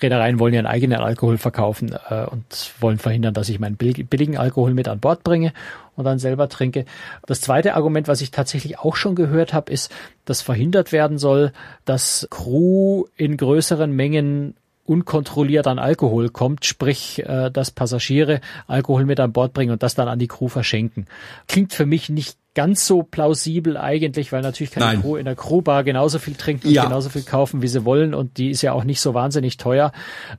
Reedereien 0.00 0.38
wollen 0.38 0.54
ihren 0.54 0.66
eigenen 0.66 1.00
Alkohol 1.00 1.38
verkaufen 1.38 1.94
äh, 2.08 2.24
und 2.26 2.72
wollen 2.80 2.98
verhindern, 2.98 3.34
dass 3.34 3.48
ich 3.48 3.58
meinen 3.58 3.76
billigen 3.76 4.36
Alkohol 4.36 4.74
mit 4.74 4.88
an 4.88 5.00
Bord 5.00 5.24
bringe 5.24 5.52
und 5.96 6.04
dann 6.04 6.18
selber 6.18 6.48
trinke. 6.48 6.84
Das 7.26 7.40
zweite 7.40 7.74
Argument, 7.74 8.08
was 8.08 8.20
ich 8.20 8.30
tatsächlich 8.30 8.78
auch 8.78 8.96
schon 8.96 9.14
gehört 9.14 9.52
habe, 9.52 9.72
ist, 9.72 9.92
dass 10.24 10.42
verhindert 10.42 10.92
werden 10.92 11.18
soll, 11.18 11.52
dass 11.84 12.28
Crew 12.30 13.04
in 13.16 13.36
größeren 13.36 13.90
Mengen 13.90 14.54
unkontrolliert 14.84 15.66
an 15.68 15.78
Alkohol 15.78 16.30
kommt, 16.30 16.64
sprich, 16.64 17.24
äh, 17.24 17.50
dass 17.50 17.70
Passagiere 17.70 18.40
Alkohol 18.66 19.04
mit 19.04 19.20
an 19.20 19.32
Bord 19.32 19.52
bringen 19.52 19.72
und 19.72 19.82
das 19.82 19.94
dann 19.94 20.08
an 20.08 20.18
die 20.18 20.28
Crew 20.28 20.48
verschenken. 20.48 21.06
Klingt 21.46 21.72
für 21.72 21.86
mich 21.86 22.08
nicht 22.08 22.36
ganz 22.60 22.86
so 22.86 23.02
plausibel 23.02 23.78
eigentlich, 23.78 24.32
weil 24.32 24.42
natürlich 24.42 24.70
kann 24.70 24.94
die 24.94 25.00
Crew 25.00 25.16
in 25.16 25.24
der 25.24 25.34
Crewbar 25.34 25.82
genauso 25.82 26.18
viel 26.18 26.34
trinken 26.34 26.68
und 26.68 26.74
ja. 26.74 26.84
genauso 26.84 27.08
viel 27.08 27.22
kaufen, 27.22 27.62
wie 27.62 27.68
sie 27.68 27.86
wollen 27.86 28.12
und 28.12 28.36
die 28.36 28.50
ist 28.50 28.60
ja 28.60 28.74
auch 28.74 28.84
nicht 28.84 29.00
so 29.00 29.14
wahnsinnig 29.14 29.56
teuer. 29.56 29.92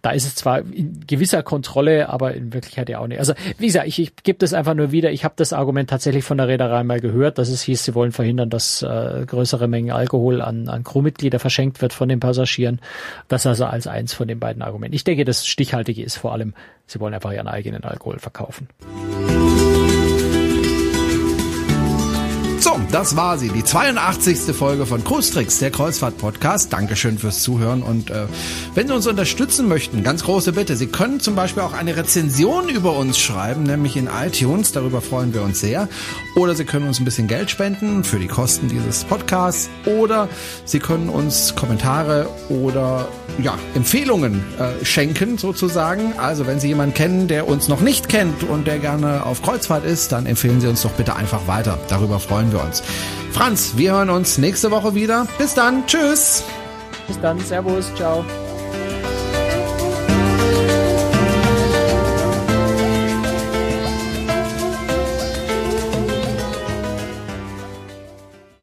Da 0.03 0.11
ist 0.11 0.27
es 0.27 0.35
zwar 0.35 0.59
in 0.59 0.99
gewisser 1.07 1.41
Kontrolle, 1.41 2.09
aber 2.09 2.35
in 2.35 2.53
Wirklichkeit 2.53 2.89
ja 2.89 2.99
auch 2.99 3.07
nicht. 3.07 3.17
Also 3.17 3.33
wie 3.57 3.65
gesagt, 3.65 3.87
ich, 3.87 3.97
ich 3.97 4.15
gebe 4.17 4.37
das 4.37 4.53
einfach 4.53 4.75
nur 4.75 4.91
wieder. 4.91 5.11
Ich 5.11 5.23
habe 5.23 5.33
das 5.35 5.51
Argument 5.51 5.89
tatsächlich 5.89 6.23
von 6.23 6.37
der 6.37 6.47
Reederei 6.47 6.83
mal 6.83 6.99
gehört, 6.99 7.39
dass 7.39 7.49
es 7.49 7.63
hieß, 7.63 7.85
sie 7.85 7.95
wollen 7.95 8.11
verhindern, 8.11 8.51
dass 8.51 8.83
äh, 8.83 9.25
größere 9.25 9.67
Mengen 9.67 9.89
Alkohol 9.89 10.43
an, 10.43 10.69
an 10.69 10.83
Crewmitglieder 10.83 11.39
verschenkt 11.39 11.81
wird 11.81 11.91
von 11.91 12.07
den 12.07 12.19
Passagieren. 12.19 12.81
Das 13.29 13.47
also 13.47 13.65
als 13.65 13.87
eins 13.87 14.13
von 14.13 14.27
den 14.27 14.39
beiden 14.39 14.61
Argumenten. 14.61 14.95
Ich 14.95 15.05
denke, 15.05 15.25
das 15.25 15.47
Stichhaltige 15.47 16.03
ist 16.03 16.17
vor 16.17 16.33
allem, 16.33 16.53
sie 16.85 16.99
wollen 16.99 17.15
einfach 17.15 17.31
ihren 17.31 17.47
eigenen 17.47 17.83
Alkohol 17.83 18.19
verkaufen. 18.19 18.67
So, 22.71 22.79
das 22.89 23.17
war 23.17 23.37
sie, 23.37 23.49
die 23.49 23.65
82. 23.65 24.55
Folge 24.55 24.85
von 24.85 25.03
Cruistricks, 25.03 25.59
der 25.59 25.71
Kreuzfahrt-Podcast. 25.71 26.71
Dankeschön 26.71 27.17
fürs 27.17 27.41
Zuhören 27.41 27.83
und 27.83 28.09
äh, 28.09 28.27
wenn 28.75 28.87
Sie 28.87 28.93
uns 28.93 29.07
unterstützen 29.07 29.67
möchten, 29.67 30.03
ganz 30.03 30.23
große 30.23 30.53
Bitte, 30.53 30.77
Sie 30.77 30.87
können 30.87 31.19
zum 31.19 31.35
Beispiel 31.35 31.63
auch 31.63 31.73
eine 31.73 31.97
Rezension 31.97 32.69
über 32.69 32.95
uns 32.95 33.19
schreiben, 33.19 33.63
nämlich 33.63 33.97
in 33.97 34.07
iTunes, 34.07 34.71
darüber 34.71 35.01
freuen 35.01 35.33
wir 35.33 35.41
uns 35.41 35.59
sehr. 35.59 35.89
Oder 36.37 36.55
Sie 36.55 36.63
können 36.63 36.87
uns 36.87 37.01
ein 37.01 37.05
bisschen 37.05 37.27
Geld 37.27 37.49
spenden 37.49 38.05
für 38.05 38.19
die 38.19 38.27
Kosten 38.27 38.69
dieses 38.69 39.03
Podcasts 39.03 39.69
oder 39.85 40.29
Sie 40.63 40.79
können 40.79 41.09
uns 41.09 41.53
Kommentare 41.57 42.29
oder 42.47 43.09
ja, 43.41 43.57
Empfehlungen 43.75 44.43
äh, 44.59 44.85
schenken 44.85 45.37
sozusagen. 45.37 46.13
Also 46.17 46.47
wenn 46.47 46.61
Sie 46.61 46.69
jemanden 46.69 46.93
kennen, 46.93 47.27
der 47.27 47.49
uns 47.49 47.67
noch 47.67 47.81
nicht 47.81 48.07
kennt 48.07 48.43
und 48.43 48.65
der 48.65 48.79
gerne 48.79 49.25
auf 49.25 49.41
Kreuzfahrt 49.41 49.83
ist, 49.83 50.13
dann 50.13 50.25
empfehlen 50.25 50.61
Sie 50.61 50.67
uns 50.67 50.83
doch 50.83 50.91
bitte 50.91 51.17
einfach 51.17 51.47
weiter. 51.47 51.77
Darüber 51.89 52.19
freuen 52.19 52.51
wir 52.61 52.67
uns. 52.67 52.83
Franz, 53.31 53.73
wir 53.75 53.93
hören 53.93 54.09
uns 54.09 54.37
nächste 54.37 54.71
Woche 54.71 54.95
wieder. 54.95 55.27
Bis 55.37 55.53
dann. 55.53 55.85
Tschüss. 55.87 56.43
Bis 57.07 57.19
dann. 57.19 57.39
Servus. 57.39 57.93
Ciao. 57.95 58.25